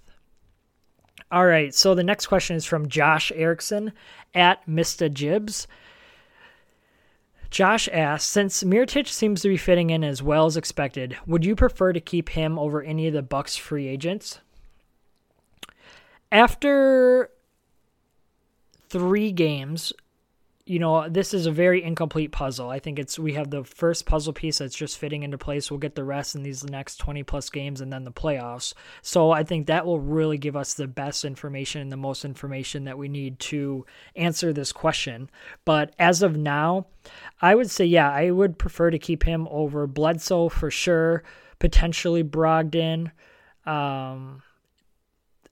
All 1.30 1.44
right, 1.44 1.74
so 1.74 1.94
the 1.94 2.02
next 2.02 2.28
question 2.28 2.56
is 2.56 2.64
from 2.64 2.88
Josh 2.88 3.30
Erickson 3.34 3.92
at 4.34 4.66
Mista 4.66 5.10
Jibs. 5.10 5.66
Josh 7.52 7.86
asks, 7.92 8.30
since 8.30 8.62
Mirotic 8.64 9.06
seems 9.06 9.42
to 9.42 9.48
be 9.50 9.58
fitting 9.58 9.90
in 9.90 10.02
as 10.02 10.22
well 10.22 10.46
as 10.46 10.56
expected, 10.56 11.18
would 11.26 11.44
you 11.44 11.54
prefer 11.54 11.92
to 11.92 12.00
keep 12.00 12.30
him 12.30 12.58
over 12.58 12.82
any 12.82 13.06
of 13.06 13.12
the 13.12 13.20
Bucks 13.20 13.58
free 13.58 13.88
agents? 13.88 14.40
After 16.32 17.28
three 18.88 19.32
games, 19.32 19.92
you 20.64 20.78
know, 20.78 21.08
this 21.08 21.34
is 21.34 21.46
a 21.46 21.50
very 21.50 21.82
incomplete 21.82 22.30
puzzle. 22.30 22.70
I 22.70 22.78
think 22.78 22.98
it's 22.98 23.18
we 23.18 23.32
have 23.32 23.50
the 23.50 23.64
first 23.64 24.06
puzzle 24.06 24.32
piece 24.32 24.58
that's 24.58 24.74
just 24.74 24.96
fitting 24.96 25.24
into 25.24 25.36
place. 25.36 25.70
We'll 25.70 25.78
get 25.78 25.96
the 25.96 26.04
rest 26.04 26.36
in 26.36 26.42
these 26.44 26.62
next 26.62 26.96
20 26.96 27.22
plus 27.24 27.50
games 27.50 27.80
and 27.80 27.92
then 27.92 28.04
the 28.04 28.12
playoffs. 28.12 28.72
So 29.02 29.32
I 29.32 29.42
think 29.42 29.66
that 29.66 29.84
will 29.84 30.00
really 30.00 30.38
give 30.38 30.56
us 30.56 30.74
the 30.74 30.86
best 30.86 31.24
information 31.24 31.82
and 31.82 31.90
the 31.90 31.96
most 31.96 32.24
information 32.24 32.84
that 32.84 32.96
we 32.96 33.08
need 33.08 33.40
to 33.40 33.84
answer 34.14 34.52
this 34.52 34.72
question. 34.72 35.30
But 35.64 35.94
as 35.98 36.22
of 36.22 36.36
now, 36.36 36.86
I 37.42 37.54
would 37.54 37.70
say 37.70 37.84
yeah, 37.84 38.10
I 38.10 38.30
would 38.30 38.58
prefer 38.58 38.90
to 38.90 38.98
keep 38.98 39.24
him 39.24 39.48
over 39.50 39.86
Bledsoe 39.86 40.48
for 40.48 40.70
sure, 40.70 41.24
potentially 41.58 42.24
Brogdon. 42.24 43.10
Um 43.66 44.42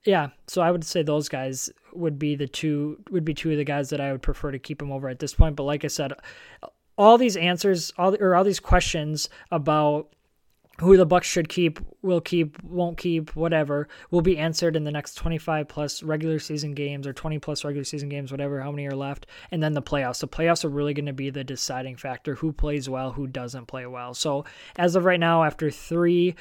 yeah, 0.04 0.28
so 0.46 0.62
I 0.62 0.70
would 0.70 0.84
say 0.84 1.02
those 1.02 1.28
guys 1.28 1.70
would 1.92 2.18
be 2.18 2.34
the 2.34 2.46
two 2.46 2.98
would 3.10 3.24
be 3.24 3.34
two 3.34 3.50
of 3.50 3.58
the 3.58 3.64
guys 3.64 3.90
that 3.90 4.00
I 4.00 4.12
would 4.12 4.22
prefer 4.22 4.50
to 4.50 4.58
keep 4.58 4.80
him 4.80 4.92
over 4.92 5.08
at 5.08 5.18
this 5.18 5.34
point. 5.34 5.56
But 5.56 5.64
like 5.64 5.84
I 5.84 5.88
said, 5.88 6.12
all 6.96 7.18
these 7.18 7.36
answers, 7.36 7.92
all 7.98 8.16
or 8.20 8.34
all 8.34 8.44
these 8.44 8.60
questions 8.60 9.28
about 9.50 10.12
who 10.80 10.96
the 10.96 11.06
Bucks 11.06 11.26
should 11.26 11.48
keep, 11.48 11.78
will 12.00 12.20
keep, 12.20 12.62
won't 12.62 12.96
keep, 12.96 13.36
whatever, 13.36 13.86
will 14.10 14.22
be 14.22 14.38
answered 14.38 14.76
in 14.76 14.84
the 14.84 14.90
next 14.90 15.14
25 15.14 15.68
plus 15.68 16.02
regular 16.02 16.38
season 16.38 16.72
games 16.72 17.06
or 17.06 17.12
20 17.12 17.38
plus 17.38 17.64
regular 17.64 17.84
season 17.84 18.08
games, 18.08 18.30
whatever, 18.30 18.60
how 18.62 18.70
many 18.70 18.86
are 18.86 18.96
left, 18.96 19.26
and 19.50 19.62
then 19.62 19.74
the 19.74 19.82
playoffs. 19.82 20.20
The 20.20 20.28
playoffs 20.28 20.64
are 20.64 20.70
really 20.70 20.94
going 20.94 21.06
to 21.06 21.12
be 21.12 21.28
the 21.28 21.44
deciding 21.44 21.96
factor 21.96 22.34
who 22.34 22.50
plays 22.52 22.88
well, 22.88 23.12
who 23.12 23.26
doesn't 23.26 23.66
play 23.66 23.84
well. 23.86 24.14
So 24.14 24.46
as 24.78 24.96
of 24.96 25.04
right 25.04 25.20
now, 25.20 25.44
after 25.44 25.70
three 25.70 26.34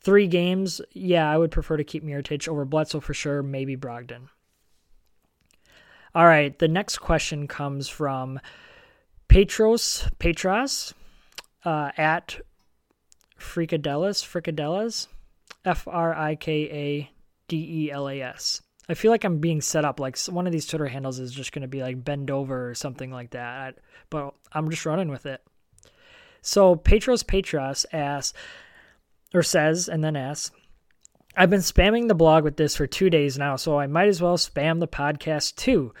three 0.00 0.28
games, 0.28 0.80
yeah, 0.92 1.30
I 1.30 1.36
would 1.36 1.50
prefer 1.50 1.76
to 1.76 1.84
keep 1.84 2.04
Mirotic 2.04 2.48
over 2.48 2.64
Bledsoe 2.64 3.00
for 3.00 3.14
sure, 3.14 3.42
maybe 3.42 3.76
Brogdon. 3.76 4.28
All 6.14 6.24
right, 6.24 6.56
the 6.58 6.68
next 6.68 6.98
question 6.98 7.48
comes 7.48 7.88
from 7.88 8.40
Petros 9.28 10.08
Petras 10.18 10.94
uh, 11.64 11.90
at 11.96 12.40
Fricadellas 13.38 14.24
Fricadellas 14.24 15.06
F 15.64 15.86
R 15.88 16.14
I 16.14 16.34
K 16.34 16.52
A 16.70 17.10
D 17.48 17.84
E 17.86 17.90
L 17.90 18.08
A 18.08 18.20
S. 18.20 18.62
I 18.88 18.94
feel 18.94 19.10
like 19.10 19.24
I'm 19.24 19.38
being 19.38 19.60
set 19.60 19.84
up. 19.84 20.00
Like 20.00 20.18
one 20.26 20.46
of 20.46 20.52
these 20.52 20.66
Twitter 20.66 20.86
handles 20.86 21.18
is 21.18 21.32
just 21.32 21.52
going 21.52 21.62
to 21.62 21.68
be 21.68 21.82
like 21.82 22.04
bend 22.04 22.30
over 22.30 22.70
or 22.70 22.74
something 22.74 23.10
like 23.10 23.30
that. 23.30 23.78
But 24.08 24.34
I'm 24.52 24.70
just 24.70 24.86
running 24.86 25.08
with 25.08 25.26
it. 25.26 25.42
So 26.40 26.76
Petros 26.76 27.22
Petras 27.22 27.84
asks, 27.92 28.36
or 29.34 29.42
says, 29.42 29.88
and 29.88 30.02
then 30.02 30.16
asks, 30.16 30.50
I've 31.36 31.50
been 31.50 31.60
spamming 31.60 32.08
the 32.08 32.14
blog 32.14 32.44
with 32.44 32.56
this 32.56 32.76
for 32.76 32.86
two 32.86 33.10
days 33.10 33.36
now, 33.36 33.56
so 33.56 33.78
I 33.78 33.86
might 33.86 34.08
as 34.08 34.22
well 34.22 34.38
spam 34.38 34.80
the 34.80 34.88
podcast 34.88 35.56
too. 35.56 35.92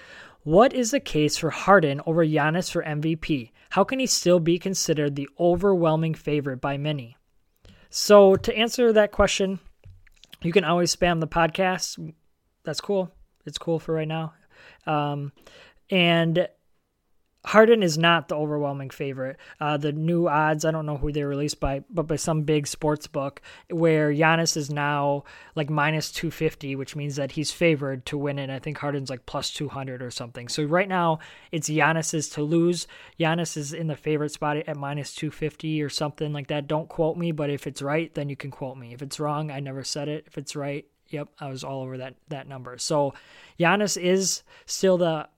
What 0.42 0.72
is 0.72 0.90
the 0.90 1.00
case 1.00 1.36
for 1.36 1.50
Harden 1.50 2.00
over 2.06 2.24
Giannis 2.24 2.70
for 2.70 2.82
MVP? 2.82 3.50
How 3.70 3.84
can 3.84 3.98
he 3.98 4.06
still 4.06 4.40
be 4.40 4.58
considered 4.58 5.14
the 5.14 5.28
overwhelming 5.38 6.14
favorite 6.14 6.62
by 6.62 6.78
many? 6.78 7.17
So, 7.90 8.36
to 8.36 8.56
answer 8.56 8.92
that 8.92 9.12
question, 9.12 9.60
you 10.42 10.52
can 10.52 10.64
always 10.64 10.94
spam 10.94 11.20
the 11.20 11.26
podcast. 11.26 12.12
That's 12.64 12.80
cool. 12.80 13.10
It's 13.46 13.58
cool 13.58 13.78
for 13.78 13.94
right 13.94 14.08
now. 14.08 14.34
Um, 14.86 15.32
and 15.90 16.48
Harden 17.48 17.82
is 17.82 17.96
not 17.96 18.28
the 18.28 18.36
overwhelming 18.36 18.90
favorite. 18.90 19.38
Uh, 19.58 19.78
the 19.78 19.90
new 19.90 20.28
odds, 20.28 20.66
I 20.66 20.70
don't 20.70 20.84
know 20.84 20.98
who 20.98 21.10
they're 21.10 21.26
released 21.26 21.60
by, 21.60 21.82
but 21.88 22.02
by 22.02 22.16
some 22.16 22.42
big 22.42 22.66
sports 22.66 23.06
book, 23.06 23.40
where 23.70 24.12
Giannis 24.12 24.54
is 24.54 24.68
now 24.68 25.24
like 25.54 25.70
minus 25.70 26.12
250, 26.12 26.76
which 26.76 26.94
means 26.94 27.16
that 27.16 27.32
he's 27.32 27.50
favored 27.50 28.04
to 28.04 28.18
win 28.18 28.38
it. 28.38 28.50
I 28.50 28.58
think 28.58 28.76
Harden's 28.76 29.08
like 29.08 29.24
plus 29.24 29.50
200 29.50 30.02
or 30.02 30.10
something. 30.10 30.48
So 30.48 30.62
right 30.64 30.86
now, 30.86 31.20
it's 31.50 31.70
Giannis's 31.70 32.28
to 32.30 32.42
lose. 32.42 32.86
Giannis 33.18 33.56
is 33.56 33.72
in 33.72 33.86
the 33.86 33.96
favorite 33.96 34.32
spot 34.32 34.58
at 34.58 34.76
minus 34.76 35.14
250 35.14 35.80
or 35.80 35.88
something 35.88 36.34
like 36.34 36.48
that. 36.48 36.68
Don't 36.68 36.90
quote 36.90 37.16
me, 37.16 37.32
but 37.32 37.48
if 37.48 37.66
it's 37.66 37.80
right, 37.80 38.14
then 38.14 38.28
you 38.28 38.36
can 38.36 38.50
quote 38.50 38.76
me. 38.76 38.92
If 38.92 39.00
it's 39.00 39.18
wrong, 39.18 39.50
I 39.50 39.60
never 39.60 39.84
said 39.84 40.08
it. 40.08 40.24
If 40.26 40.36
it's 40.36 40.54
right, 40.54 40.84
yep, 41.08 41.28
I 41.40 41.48
was 41.48 41.64
all 41.64 41.80
over 41.80 41.96
that 41.96 42.16
that 42.28 42.46
number. 42.46 42.76
So 42.76 43.14
Giannis 43.58 43.96
is 43.96 44.42
still 44.66 44.98
the 44.98 45.28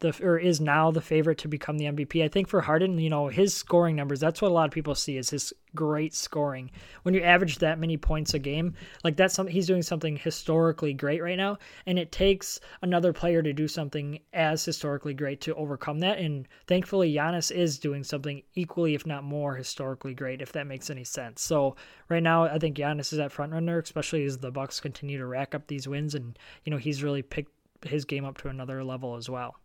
the 0.00 0.14
or 0.22 0.38
is 0.38 0.60
now 0.60 0.90
the 0.90 1.00
favorite 1.00 1.38
to 1.38 1.48
become 1.48 1.78
the 1.78 1.86
MVP. 1.86 2.22
I 2.22 2.28
think 2.28 2.48
for 2.48 2.60
Harden, 2.60 2.98
you 2.98 3.08
know, 3.08 3.28
his 3.28 3.54
scoring 3.54 3.96
numbers, 3.96 4.20
that's 4.20 4.42
what 4.42 4.50
a 4.50 4.54
lot 4.54 4.66
of 4.66 4.74
people 4.74 4.94
see 4.94 5.16
is 5.16 5.30
his 5.30 5.54
great 5.74 6.14
scoring. 6.14 6.70
When 7.02 7.14
you 7.14 7.22
average 7.22 7.58
that 7.58 7.78
many 7.78 7.96
points 7.96 8.34
a 8.34 8.38
game, 8.38 8.74
like 9.04 9.16
that's 9.16 9.34
something 9.34 9.54
he's 9.54 9.66
doing 9.66 9.82
something 9.82 10.16
historically 10.16 10.92
great 10.92 11.22
right 11.22 11.36
now, 11.36 11.58
and 11.86 11.98
it 11.98 12.12
takes 12.12 12.60
another 12.82 13.12
player 13.14 13.42
to 13.42 13.54
do 13.54 13.66
something 13.66 14.20
as 14.34 14.64
historically 14.64 15.14
great 15.14 15.40
to 15.42 15.54
overcome 15.54 16.00
that. 16.00 16.18
And 16.18 16.46
thankfully, 16.66 17.12
Giannis 17.14 17.50
is 17.50 17.78
doing 17.78 18.04
something 18.04 18.42
equally, 18.54 18.94
if 18.94 19.06
not 19.06 19.24
more, 19.24 19.54
historically 19.56 20.14
great, 20.14 20.42
if 20.42 20.52
that 20.52 20.66
makes 20.66 20.90
any 20.90 21.04
sense. 21.04 21.40
So 21.40 21.76
right 22.10 22.22
now, 22.22 22.44
I 22.44 22.58
think 22.58 22.76
Giannis 22.76 23.12
is 23.12 23.18
that 23.18 23.32
front 23.32 23.52
runner, 23.52 23.78
especially 23.78 24.24
as 24.24 24.38
the 24.38 24.50
Bucks 24.50 24.78
continue 24.78 25.16
to 25.18 25.26
rack 25.26 25.54
up 25.54 25.66
these 25.66 25.88
wins, 25.88 26.14
and 26.14 26.38
you 26.64 26.70
know 26.70 26.78
he's 26.78 27.02
really 27.02 27.22
picked 27.22 27.52
his 27.86 28.04
game 28.04 28.24
up 28.24 28.36
to 28.38 28.48
another 28.48 28.84
level 28.84 29.16
as 29.16 29.30
well. 29.30 29.56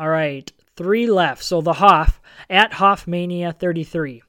All 0.00 0.08
right, 0.08 0.50
three 0.76 1.06
left. 1.06 1.44
So 1.44 1.60
the 1.60 1.74
Hoff 1.74 2.22
at 2.48 2.72
Hoffmania 2.72 3.54
33. 3.54 4.22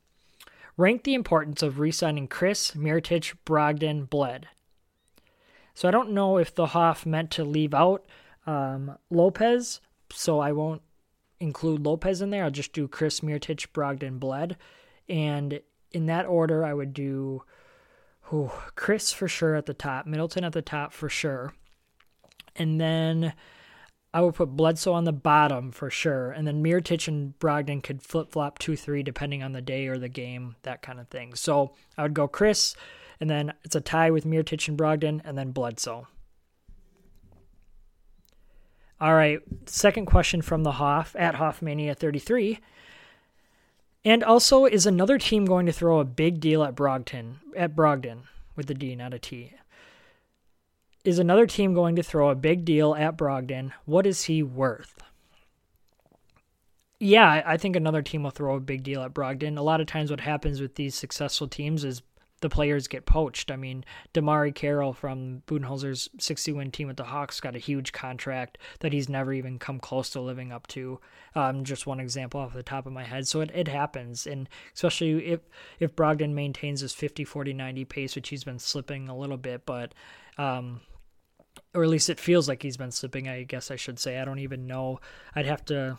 Rank 0.76 1.06
the 1.06 1.14
importance 1.14 1.64
of 1.64 1.80
re-signing 1.80 2.28
Khris, 2.28 2.72
Mirotic, 2.72 3.36
Brogdon, 3.46 4.10
Bled. 4.10 4.50
So 5.74 5.88
I 5.88 5.92
don't 5.92 6.12
know 6.12 6.38
if 6.38 6.54
the 6.54 6.66
Hoff 6.66 7.06
meant 7.06 7.32
to 7.32 7.46
leave 7.46 7.74
out 7.74 8.06
um, 8.46 8.98
Lopez, 9.10 9.80
so 10.12 10.42
I 10.42 10.52
won't 10.52 10.82
include 11.40 11.86
Lopez 11.86 12.22
in 12.22 12.32
there. 12.32 12.44
I'll 12.44 12.52
just 12.52 12.74
do 12.74 12.90
Khris, 12.90 13.22
Mirotic, 13.22 13.68
Brogdon, 13.72 14.20
Bled. 14.20 14.58
And 15.08 15.62
in 15.94 16.08
that 16.08 16.26
order, 16.26 16.66
I 16.66 16.74
would 16.74 16.94
do 16.94 17.44
oh, 18.34 18.62
Khris 18.76 19.14
for 19.14 19.30
sure 19.30 19.56
at 19.56 19.68
the 19.68 19.74
top, 19.74 20.06
Middleton 20.06 20.44
at 20.44 20.52
the 20.52 20.62
top 20.62 20.92
for 20.92 21.08
sure. 21.08 21.54
And 22.58 22.82
then 22.82 23.32
I 24.14 24.22
would 24.22 24.36
put 24.36 24.58
Bledsoe 24.58 24.94
on 24.94 25.06
the 25.06 25.14
bottom 25.14 25.72
for 25.72 25.90
sure, 25.90 26.32
and 26.32 26.46
then 26.46 26.62
Mirotic 26.62 27.08
and 27.08 27.38
Brogdon 27.40 27.82
could 27.82 28.02
flip 28.02 28.32
flop 28.32 28.60
two 28.60 28.76
three 28.76 29.04
depending 29.04 29.42
on 29.42 29.54
the 29.54 29.62
day 29.62 29.88
or 29.88 29.98
the 29.98 30.10
game, 30.10 30.56
that 30.64 30.82
kind 30.82 31.00
of 31.00 31.08
thing. 31.08 31.34
So 31.34 31.74
I 31.98 32.04
would 32.04 32.14
go 32.14 32.28
Khris, 32.28 32.76
and 33.22 33.30
then 33.30 33.54
it's 33.64 33.76
a 33.76 33.82
tie 33.82 34.12
with 34.12 34.26
Mirotic 34.26 34.68
and 34.68 34.78
Brogdon, 34.78 35.22
and 35.24 35.38
then 35.38 35.52
Bledsoe. 35.52 36.08
All 39.00 39.16
right, 39.16 39.40
second 39.66 40.06
question 40.06 40.42
from 40.42 40.64
the 40.64 40.74
Hoff 40.74 41.16
at 41.18 41.36
Hoffmania 41.36 41.96
33. 41.98 42.60
And 44.04 44.24
also, 44.24 44.66
is 44.66 44.86
another 44.86 45.18
team 45.18 45.46
going 45.46 45.66
to 45.68 45.72
throw 45.72 46.00
a 46.00 46.06
big 46.06 46.40
deal 46.40 46.64
at 46.64 46.76
Brogdon 46.76 47.36
at 47.56 47.76
Brogdon 47.76 48.24
with 48.56 48.68
the 48.68 48.74
D, 48.74 48.96
not 48.96 49.14
a 49.14 49.20
T? 49.20 49.54
Is 51.04 51.18
another 51.18 51.48
team 51.48 51.74
going 51.74 51.96
to 51.96 52.04
throw 52.04 52.30
a 52.30 52.36
big 52.36 52.64
deal 52.64 52.94
at 52.94 53.18
Brogdon? 53.18 53.72
What 53.86 54.06
is 54.06 54.24
he 54.24 54.44
worth? 54.44 55.02
Yeah, 57.00 57.42
I 57.44 57.58
think 57.58 57.76
another 57.76 58.04
team 58.04 58.22
will 58.22 58.30
throw 58.30 58.56
a 58.56 58.60
big 58.60 58.84
deal 58.84 59.02
at 59.02 59.14
Brogdon. 59.14 59.58
A 59.58 59.64
lot 59.64 59.82
of 59.82 59.88
times, 59.88 60.12
what 60.12 60.20
happens 60.20 60.62
with 60.62 60.76
these 60.76 60.94
successful 60.94 61.48
teams 61.48 61.84
is 61.84 62.04
the 62.42 62.50
players 62.50 62.88
get 62.88 63.08
poached. 63.08 63.50
I 63.50 63.56
mean, 63.56 63.84
DeMarre 64.14 64.54
Carroll 64.54 64.94
from 64.94 65.42
Budenholzer's 65.48 66.10
60 66.20 66.52
win 66.52 66.70
team 66.70 66.88
with 66.88 66.98
the 66.98 67.06
Hawks 67.06 67.40
got 67.40 67.56
a 67.56 67.60
huge 67.60 67.92
contract 67.92 68.60
that 68.82 68.94
he's 68.94 69.10
never 69.10 69.34
even 69.34 69.58
come 69.58 69.80
close 69.80 70.12
to 70.12 70.22
living 70.22 70.52
up 70.52 70.68
to. 70.68 71.00
Um, 71.34 71.64
just 71.64 71.88
one 71.88 72.00
example 72.00 72.40
off 72.40 72.54
the 72.54 72.62
top 72.62 72.86
of 72.86 72.94
my 72.94 73.04
head. 73.04 73.28
So 73.28 73.42
it, 73.42 73.50
it 73.56 73.68
happens. 73.68 74.28
And 74.28 74.48
especially 74.76 75.26
if, 75.26 75.40
if 75.80 75.96
Brogdon 75.96 76.34
maintains 76.34 76.82
his 76.82 76.94
50, 76.94 77.24
40, 77.24 77.54
90 77.54 77.86
pace, 77.86 78.16
which 78.16 78.30
he's 78.30 78.44
been 78.44 78.60
slipping 78.60 79.10
a 79.10 79.18
little 79.18 79.38
bit, 79.38 79.66
but 79.66 79.94
um, 80.38 80.82
or 81.74 81.84
at 81.84 81.90
least 81.90 82.10
it 82.10 82.20
feels 82.20 82.48
like 82.48 82.64
he's 82.64 82.78
been 82.78 82.92
slipping. 82.92 83.28
I 83.28 83.44
guess 83.44 83.72
I 83.72 83.76
should 83.76 84.00
say. 84.00 84.20
I 84.20 84.26
don't 84.26 84.40
even 84.40 84.68
know. 84.68 85.00
I'd 85.36 85.46
have 85.46 85.66
to. 85.66 85.98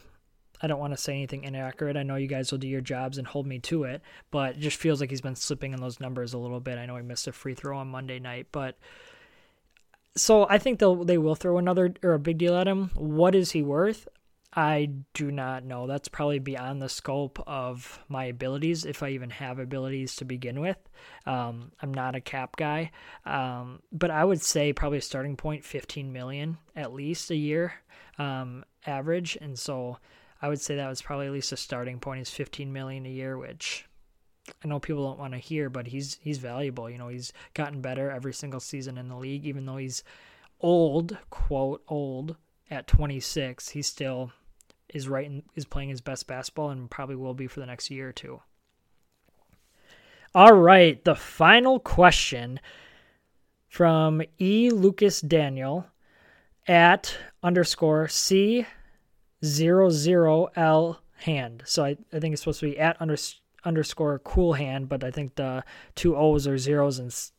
I 0.61 0.69
don't 0.69 0.79
want 0.79 0.93
to 0.93 0.97
say 0.97 1.15
anything 1.15 1.43
inaccurate. 1.43 1.97
I 1.97 2.05
know 2.05 2.15
you 2.15 2.29
guys 2.29 2.53
will 2.53 2.59
do 2.59 2.69
your 2.69 2.81
jobs 2.81 3.19
and 3.19 3.27
hold 3.27 3.49
me 3.49 3.59
to 3.61 3.83
it, 3.83 4.01
but 4.31 4.57
it 4.57 4.61
just 4.61 4.77
feels 4.77 5.01
like 5.01 5.11
he's 5.11 5.21
been 5.21 5.35
slipping 5.35 5.73
in 5.73 5.81
those 5.81 5.99
numbers 5.99 6.35
a 6.35 6.39
little 6.39 6.61
bit. 6.61 6.79
I 6.79 6.87
know 6.87 6.97
he 6.97 7.03
missed 7.03 7.27
a 7.27 7.33
free 7.33 7.55
throw 7.55 7.79
on 7.79 7.89
Monday 7.89 8.21
night, 8.21 8.47
but 8.53 8.79
so 10.17 10.47
I 10.49 10.59
think 10.59 10.79
they'll 10.79 11.05
they 11.05 11.19
will 11.19 11.35
throw 11.35 11.59
another 11.59 11.95
or 12.03 12.15
a 12.15 12.19
big 12.19 12.39
deal 12.39 12.55
at 12.55 12.69
him. 12.69 12.91
What 12.95 13.35
is 13.35 13.53
he 13.53 13.63
worth? 13.63 14.07
I 14.55 14.91
do 15.15 15.31
not 15.31 15.65
know. 15.65 15.87
That's 15.87 16.09
probably 16.09 16.39
beyond 16.39 16.83
the 16.83 16.89
scope 16.89 17.43
of 17.47 18.01
my 18.09 18.25
abilities, 18.25 18.85
if 18.85 19.03
I 19.03 19.11
even 19.11 19.31
have 19.31 19.59
abilities 19.59 20.17
to 20.17 20.27
begin 20.27 20.61
with. 20.61 20.77
Um, 21.25 21.73
I'm 21.81 21.95
not 21.95 22.15
a 22.15 22.21
cap 22.21 22.57
guy, 22.57 22.91
um, 23.25 23.81
but 23.93 24.11
I 24.11 24.25
would 24.25 24.43
say 24.43 24.73
probably 24.73 24.99
a 24.99 25.03
starting 25.03 25.37
point 25.37 25.65
15 25.65 26.13
million 26.13 26.59
at 26.77 26.93
least 26.93 27.31
a 27.31 27.37
year 27.37 27.73
um, 28.19 28.65
average, 28.87 29.39
and 29.41 29.59
so 29.59 29.99
I 30.43 30.49
would 30.49 30.61
say 30.61 30.77
that 30.77 30.89
was 30.89 31.01
probably 31.01 31.27
at 31.27 31.33
least 31.33 31.53
a 31.53 31.57
starting 31.57 31.99
point 31.99 32.21
is 32.23 32.31
15 32.31 32.73
million 32.73 33.07
a 33.07 33.11
year, 33.11 33.39
which 33.39 33.87
I 34.63 34.69
know 34.69 34.81
people 34.81 35.07
don't 35.07 35.19
want 35.19 35.33
to 35.33 35.39
hear, 35.39 35.71
but 35.71 35.87
he's 35.87 36.19
he's 36.21 36.39
valuable. 36.39 36.91
You 36.91 36.99
know, 36.99 37.09
he's 37.09 37.33
gotten 37.55 37.81
better 37.81 38.11
every 38.11 38.35
single 38.35 38.61
season 38.61 38.99
in 38.99 39.09
the 39.09 39.17
league, 39.17 39.47
even 39.47 39.65
though 39.65 39.79
he's 39.79 40.03
old, 40.61 41.17
quote 41.31 41.83
old 41.89 42.37
at 42.71 42.87
26. 42.87 43.71
He's 43.71 43.87
still 43.87 44.33
is 44.93 45.09
right 45.09 45.29
and 45.29 45.43
is 45.55 45.65
playing 45.65 45.89
his 45.89 46.01
best 46.01 46.27
basketball 46.27 46.71
and 46.71 46.91
probably 46.91 47.17
will 47.17 47.35
be 47.35 47.47
for 47.47 47.61
the 47.61 47.67
next 47.67 47.91
year 47.91 48.09
or 48.09 48.13
two. 48.13 48.41
All 50.35 50.55
right, 50.55 51.03
the 51.05 51.15
final 51.15 51.79
question 51.79 52.61
from 53.69 54.23
E. 54.39 54.71
Lucas 54.71 55.21
Daniel 55.21 55.87
at 56.67 57.17
underscore 57.43 58.09
C 58.09 58.67
zero 59.45 59.91
zero 59.91 60.49
L 60.57 61.01
hand. 61.17 61.63
So 61.67 61.85
I, 61.85 61.97
I 62.13 62.19
think 62.19 62.33
it's 62.33 62.43
supposed 62.43 62.61
to 62.61 62.71
be 62.71 62.79
at 62.79 62.97
under, 63.01 63.17
underscore 63.65 64.19
cool 64.21 64.55
hand, 64.55 64.89
but 64.89 65.05
I 65.05 65.11
think 65.11 65.35
the 65.35 65.65
two 65.95 66.17
O's 66.17 66.47
are 66.47 66.59
zeros 66.59 67.33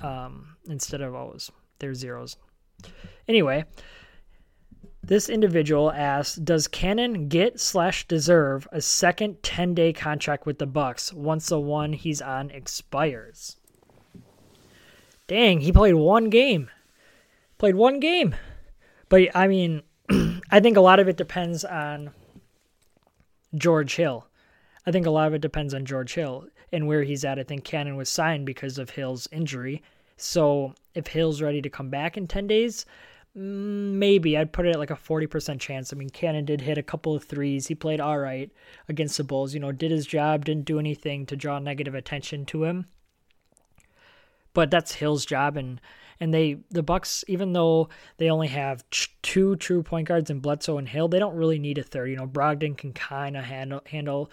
um, 0.00 0.56
instead 0.68 1.00
of 1.00 1.14
O's. 1.14 1.50
They're 1.78 1.94
zeros. 1.94 2.36
Anyway, 3.28 3.64
this 5.06 5.28
individual 5.28 5.90
asks, 5.92 6.36
"Does 6.36 6.68
Cannon 6.68 7.28
get 7.28 7.60
slash 7.60 8.06
deserve 8.06 8.68
a 8.72 8.80
second 8.80 9.42
10 9.42 9.74
day 9.74 9.92
contract 9.92 10.46
with 10.46 10.58
the 10.58 10.66
Bucks 10.66 11.12
once 11.12 11.48
the 11.48 11.60
one 11.60 11.92
he's 11.92 12.20
on 12.20 12.50
expires?" 12.50 13.56
Dang, 15.26 15.60
he 15.60 15.72
played 15.72 15.94
one 15.94 16.30
game. 16.30 16.70
Played 17.58 17.74
one 17.74 18.00
game, 18.00 18.34
but 19.08 19.34
I 19.34 19.48
mean, 19.48 19.82
I 20.50 20.60
think 20.60 20.76
a 20.76 20.82
lot 20.82 21.00
of 21.00 21.08
it 21.08 21.16
depends 21.16 21.64
on 21.64 22.10
George 23.54 23.96
Hill. 23.96 24.26
I 24.86 24.92
think 24.92 25.06
a 25.06 25.10
lot 25.10 25.28
of 25.28 25.34
it 25.34 25.40
depends 25.40 25.74
on 25.74 25.84
George 25.84 26.14
Hill 26.14 26.46
and 26.72 26.86
where 26.86 27.02
he's 27.02 27.24
at. 27.24 27.38
I 27.38 27.42
think 27.42 27.64
Cannon 27.64 27.96
was 27.96 28.08
signed 28.08 28.46
because 28.46 28.78
of 28.78 28.90
Hill's 28.90 29.26
injury. 29.32 29.82
So 30.16 30.74
if 30.94 31.08
Hill's 31.08 31.42
ready 31.42 31.62
to 31.62 31.70
come 31.70 31.90
back 31.90 32.16
in 32.16 32.26
10 32.26 32.46
days, 32.46 32.86
maybe 33.36 34.36
I'd 34.36 34.52
put 34.52 34.66
it 34.66 34.70
at 34.70 34.78
like 34.78 34.90
a 34.90 34.94
40% 34.96 35.60
chance. 35.60 35.92
I 35.92 35.96
mean, 35.96 36.08
Cannon 36.08 36.46
did 36.46 36.62
hit 36.62 36.78
a 36.78 36.82
couple 36.82 37.14
of 37.14 37.24
threes. 37.24 37.66
He 37.66 37.74
played 37.74 38.00
all 38.00 38.18
right 38.18 38.50
against 38.88 39.18
the 39.18 39.24
Bulls. 39.24 39.52
You 39.52 39.60
know, 39.60 39.72
did 39.72 39.90
his 39.90 40.06
job, 40.06 40.46
didn't 40.46 40.64
do 40.64 40.78
anything 40.78 41.26
to 41.26 41.36
draw 41.36 41.58
negative 41.58 41.94
attention 41.94 42.46
to 42.46 42.64
him. 42.64 42.86
But 44.54 44.70
that's 44.70 44.94
Hill's 44.94 45.26
job, 45.26 45.58
and 45.58 45.82
and 46.18 46.32
they 46.32 46.60
the 46.70 46.82
Bucks, 46.82 47.24
even 47.28 47.52
though 47.52 47.90
they 48.16 48.30
only 48.30 48.48
have 48.48 48.84
two 49.20 49.56
true 49.56 49.82
point 49.82 50.08
guards 50.08 50.30
in 50.30 50.40
Bledsoe 50.40 50.78
and 50.78 50.88
Hill, 50.88 51.08
they 51.08 51.18
don't 51.18 51.36
really 51.36 51.58
need 51.58 51.76
a 51.76 51.82
third. 51.82 52.08
You 52.08 52.16
know, 52.16 52.26
Brogdon 52.26 52.78
can 52.78 52.94
kind 52.94 53.36
of 53.36 53.44
handle 53.44 53.82
handle 53.84 54.30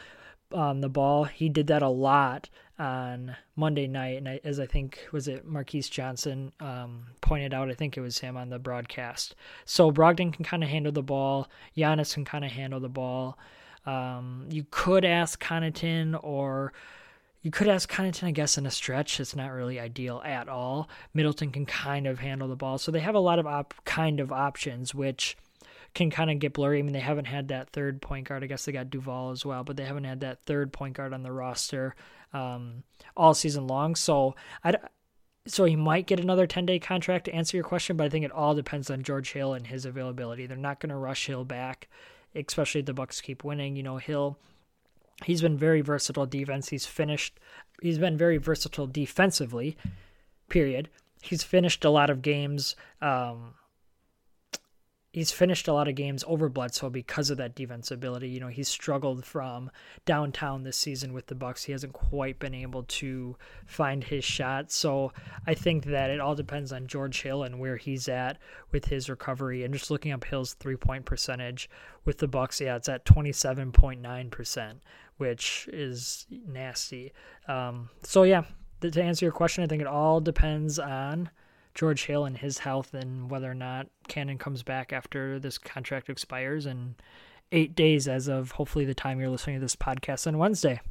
um, 0.54 0.82
the 0.82 0.90
ball. 0.90 1.26
He 1.26 1.50
did 1.50 1.68
that 1.68 1.82
a 1.82 1.90
lot 1.90 2.50
on 2.80 3.36
Monday 3.56 3.88
night, 3.88 4.18
and 4.18 4.28
I, 4.28 4.40
as 4.44 4.60
I 4.60 4.66
think 4.66 5.00
was 5.12 5.28
it 5.28 5.46
Marques 5.46 5.90
Johnson 5.90 6.52
um, 6.60 7.06
pointed 7.22 7.54
out, 7.54 7.70
I 7.70 7.74
think 7.74 7.98
it 7.98 8.02
was 8.02 8.20
him 8.20 8.36
on 8.36 8.50
the 8.50 8.60
broadcast. 8.60 9.36
So 9.66 9.92
Brogdon 9.92 10.34
can 10.34 10.44
kind 10.44 10.64
of 10.64 10.70
handle 10.70 10.92
the 10.92 11.04
ball. 11.04 11.48
Giannis 11.78 12.14
can 12.14 12.26
kind 12.26 12.44
of 12.44 12.52
handle 12.52 12.80
the 12.80 12.90
ball. 12.90 13.38
Um, 13.86 14.48
you 14.50 14.66
could 14.72 15.06
ask 15.06 15.42
Connaughton 15.44 16.18
or 16.24 16.74
you 17.42 17.52
could 17.52 17.68
ask 17.68 17.92
Connaughton, 17.92 18.24
I 18.24 18.32
guess, 18.32 18.58
in 18.58 18.66
a 18.66 18.72
stretch. 18.72 19.20
It's 19.20 19.36
not 19.36 19.52
really 19.52 19.80
ideal 19.80 20.22
at 20.26 20.48
all. 20.48 20.90
Middleton 21.14 21.52
can 21.52 21.66
kind 21.66 22.08
of 22.08 22.20
handle 22.20 22.48
the 22.48 22.56
ball, 22.56 22.78
so 22.78 22.90
they 22.90 23.02
have 23.02 23.16
a 23.16 23.20
lot 23.20 23.38
of 23.38 23.46
op- 23.46 23.74
kind 23.84 24.22
of 24.22 24.32
options, 24.32 24.96
which 24.96 25.36
can 25.94 26.10
kind 26.10 26.32
of 26.32 26.40
get 26.40 26.54
blurry. 26.54 26.80
I 26.80 26.82
mean, 26.82 26.94
they 26.94 27.00
haven't 27.00 27.26
had 27.26 27.50
that 27.50 27.70
third 27.70 28.02
point 28.02 28.28
guard. 28.28 28.44
I 28.44 28.48
guess 28.48 28.66
they 28.66 28.72
got 28.72 28.90
Duval 28.90 29.32
as 29.32 29.46
well, 29.46 29.64
but 29.64 29.78
they 29.78 29.86
haven't 29.86 30.06
had 30.06 30.22
that 30.22 30.44
third 30.46 30.74
point 30.74 30.96
guard 30.96 31.14
on 31.14 31.24
the 31.24 31.32
roster 31.32 31.96
um, 32.34 32.84
all 33.16 33.34
season 33.34 33.68
long. 33.68 33.96
So 33.96 34.36
I, 34.64 34.76
so 35.46 35.66
he 35.66 35.76
might 35.76 36.08
get 36.08 36.20
another 36.20 36.48
10 36.48 36.66
day 36.66 36.80
contract 36.80 37.26
to 37.26 37.34
answer 37.34 37.58
your 37.58 37.64
question, 37.64 37.98
but 37.98 38.06
I 38.06 38.10
think 38.10 38.26
it 38.26 38.32
all 38.32 38.56
depends 38.56 38.90
on 38.90 39.04
George 39.04 39.34
Hill 39.34 39.54
and 39.54 39.68
his 39.68 39.86
availability. 39.86 40.46
They're 40.46 40.58
not 40.58 40.80
going 40.80 40.90
to 40.90 40.96
rush 40.96 41.28
Hill 41.28 41.46
back, 41.46 41.88
especially 42.36 42.80
if 42.80 42.86
the 42.86 42.94
Bucks 42.94 43.22
keep 43.22 43.44
winning. 43.44 43.76
You 43.76 43.84
know, 43.84 43.98
Hill, 43.98 44.38
he's 45.26 45.42
been 45.42 45.58
very 45.58 45.82
versatile 45.82 46.26
defense. 46.26 46.70
He's 46.70 46.86
finished, 46.86 47.40
he's 47.82 48.00
been 48.00 48.18
very 48.18 48.38
versatile 48.38 48.88
defensively, 48.88 49.78
period. 50.50 50.90
He's 51.22 51.44
finished 51.44 51.86
a 51.86 51.90
lot 51.90 52.10
of 52.10 52.22
games. 52.22 52.76
Um, 53.02 53.54
he's 55.14 55.32
finished 55.32 55.68
a 55.68 55.74
lot 55.74 55.88
of 55.88 55.94
games 55.94 56.24
over 56.28 56.50
Bledsoe 56.50 56.90
because 56.90 57.30
of 57.30 57.38
that 57.38 57.54
defense 57.54 57.92
ability. 57.92 58.28
You 58.30 58.40
know, 58.40 58.48
he's 58.48 58.68
struggled 58.68 59.24
from 59.24 59.70
downtown 60.06 60.64
this 60.64 60.76
season 60.76 61.14
with 61.14 61.28
the 61.28 61.36
Bucks. 61.36 61.64
He 61.64 61.72
hasn't 61.72 61.94
quite 61.94 62.40
been 62.40 62.56
able 62.56 62.84
to 62.84 63.38
find 63.68 64.04
his 64.04 64.26
shot. 64.26 64.72
So 64.72 65.14
I 65.46 65.54
think 65.54 65.86
that 65.86 66.10
it 66.10 66.20
all 66.20 66.34
depends 66.34 66.74
on 66.74 66.88
George 66.88 67.22
Hill 67.22 67.44
and 67.44 67.60
where 67.60 67.78
he's 67.78 68.10
at 68.10 68.40
with 68.72 68.86
his 68.86 69.08
recovery. 69.08 69.64
And 69.64 69.74
just 69.74 69.92
looking 69.92 70.12
up 70.12 70.26
Hill's 70.26 70.56
three 70.56 70.78
point 70.78 71.06
percentage 71.06 71.70
with 72.06 72.18
the 72.18 72.28
Bucks, 72.28 72.60
yeah, 72.60 72.76
it's 72.76 72.90
at 72.90 73.06
twenty 73.06 73.32
seven 73.32 73.72
point 73.72 74.02
nine 74.02 74.32
percent, 74.32 74.82
which 75.18 75.70
is 75.72 76.26
nasty. 76.48 77.14
Um, 77.48 77.90
so 78.02 78.24
yeah, 78.24 78.46
to 78.82 79.02
answer 79.02 79.26
your 79.26 79.32
question, 79.32 79.64
I 79.64 79.68
think 79.68 79.82
it 79.82 79.88
all 79.88 80.20
depends 80.20 80.80
on 80.80 81.30
George 81.74 82.06
Hill 82.06 82.26
and 82.26 82.38
his 82.38 82.60
health 82.60 82.94
and 82.94 83.30
whether 83.30 83.50
or 83.50 83.56
not 83.56 83.88
Cannon 84.08 84.38
comes 84.38 84.64
back 84.64 84.94
after 84.94 85.40
this 85.40 85.58
contract 85.58 86.10
expires 86.10 86.66
in 86.66 86.96
eight 87.52 87.76
days 87.76 88.08
as 88.08 88.28
of 88.28 88.52
hopefully 88.52 88.86
the 88.86 88.94
time 88.94 89.20
you're 89.20 89.30
listening 89.30 89.58
to 89.58 89.62
this 89.62 89.76
podcast 89.76 90.28
on 90.28 90.38
Wednesday. 90.38 90.82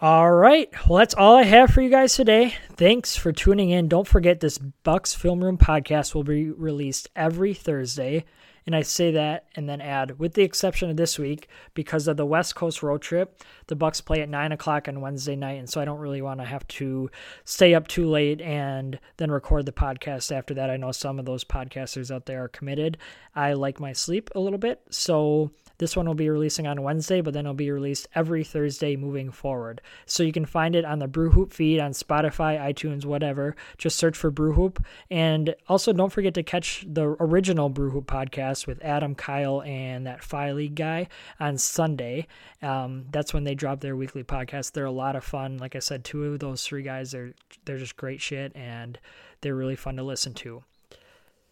All 0.00 0.30
right. 0.30 0.68
Well, 0.88 0.98
that's 0.98 1.14
all 1.14 1.34
I 1.34 1.42
have 1.42 1.70
for 1.70 1.80
you 1.82 1.90
guys 1.90 2.14
today. 2.14 2.54
Thanks 2.76 3.16
for 3.16 3.32
tuning 3.32 3.70
in. 3.70 3.88
Don't 3.88 4.06
forget 4.06 4.38
this 4.38 4.56
Bucks 4.56 5.12
Film 5.12 5.42
Room 5.42 5.58
podcast 5.58 6.14
will 6.14 6.22
be 6.22 6.50
released 6.50 7.08
every 7.16 7.52
Thursday. 7.52 8.24
And 8.68 8.76
I 8.76 8.82
say 8.82 9.12
that 9.12 9.46
and 9.56 9.66
then 9.66 9.80
add, 9.80 10.18
with 10.18 10.34
the 10.34 10.42
exception 10.42 10.90
of 10.90 10.98
this 10.98 11.18
week, 11.18 11.48
because 11.72 12.06
of 12.06 12.18
the 12.18 12.26
West 12.26 12.54
Coast 12.54 12.82
road 12.82 13.00
trip, 13.00 13.42
the 13.66 13.74
Bucks 13.74 14.02
play 14.02 14.20
at 14.20 14.28
nine 14.28 14.52
o'clock 14.52 14.88
on 14.88 15.00
Wednesday 15.00 15.36
night, 15.36 15.58
and 15.58 15.70
so 15.70 15.80
I 15.80 15.86
don't 15.86 16.00
really 16.00 16.20
want 16.20 16.40
to 16.40 16.44
have 16.44 16.68
to 16.68 17.10
stay 17.46 17.72
up 17.72 17.88
too 17.88 18.06
late 18.06 18.42
and 18.42 19.00
then 19.16 19.30
record 19.30 19.64
the 19.64 19.72
podcast 19.72 20.30
after 20.30 20.52
that. 20.52 20.68
I 20.68 20.76
know 20.76 20.92
some 20.92 21.18
of 21.18 21.24
those 21.24 21.44
podcasters 21.44 22.14
out 22.14 22.26
there 22.26 22.44
are 22.44 22.48
committed. 22.48 22.98
I 23.34 23.54
like 23.54 23.80
my 23.80 23.94
sleep 23.94 24.28
a 24.34 24.40
little 24.40 24.58
bit, 24.58 24.82
so 24.90 25.50
this 25.78 25.96
one 25.96 26.06
will 26.06 26.14
be 26.14 26.28
releasing 26.28 26.66
on 26.66 26.82
Wednesday, 26.82 27.20
but 27.20 27.32
then 27.32 27.46
it'll 27.46 27.54
be 27.54 27.70
released 27.70 28.08
every 28.14 28.44
Thursday 28.44 28.96
moving 28.96 29.30
forward. 29.30 29.80
So 30.06 30.24
you 30.24 30.32
can 30.32 30.44
find 30.44 30.74
it 30.74 30.84
on 30.84 30.98
the 30.98 31.06
Brew 31.06 31.30
Hoop 31.30 31.52
feed 31.54 31.78
on 31.78 31.92
Spotify, 31.92 32.58
iTunes, 32.60 33.04
whatever. 33.04 33.54
Just 33.78 33.96
search 33.96 34.16
for 34.16 34.30
Brew 34.30 34.52
Hoop. 34.52 34.84
And 35.08 35.54
also 35.68 35.92
don't 35.92 36.12
forget 36.12 36.34
to 36.34 36.42
catch 36.42 36.84
the 36.86 37.16
original 37.20 37.68
Brew 37.68 37.90
Hoop 37.90 38.06
podcast 38.06 38.57
with 38.66 38.82
Adam, 38.84 39.14
Kyle, 39.14 39.62
and 39.62 40.06
that 40.06 40.22
Phi 40.22 40.52
League 40.52 40.74
guy 40.74 41.08
on 41.38 41.58
Sunday. 41.58 42.26
Um, 42.62 43.06
that's 43.10 43.32
when 43.32 43.44
they 43.44 43.54
drop 43.54 43.80
their 43.80 43.96
weekly 43.96 44.24
podcast. 44.24 44.72
They're 44.72 44.84
a 44.84 44.90
lot 44.90 45.16
of 45.16 45.24
fun. 45.24 45.58
Like 45.58 45.76
I 45.76 45.80
said, 45.80 46.04
two 46.04 46.24
of 46.24 46.38
those 46.38 46.64
three 46.64 46.82
guys 46.82 47.14
are 47.14 47.34
they're 47.64 47.78
just 47.78 47.96
great 47.96 48.20
shit 48.20 48.52
and 48.54 48.98
they're 49.40 49.54
really 49.54 49.76
fun 49.76 49.96
to 49.96 50.02
listen 50.02 50.34
to. 50.34 50.62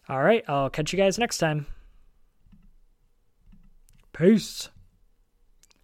All 0.08 0.22
right, 0.22 0.44
I'll 0.48 0.70
catch 0.70 0.92
you 0.92 0.96
guys 0.98 1.18
next 1.18 1.38
time. 1.38 1.66
Peace. 4.12 4.70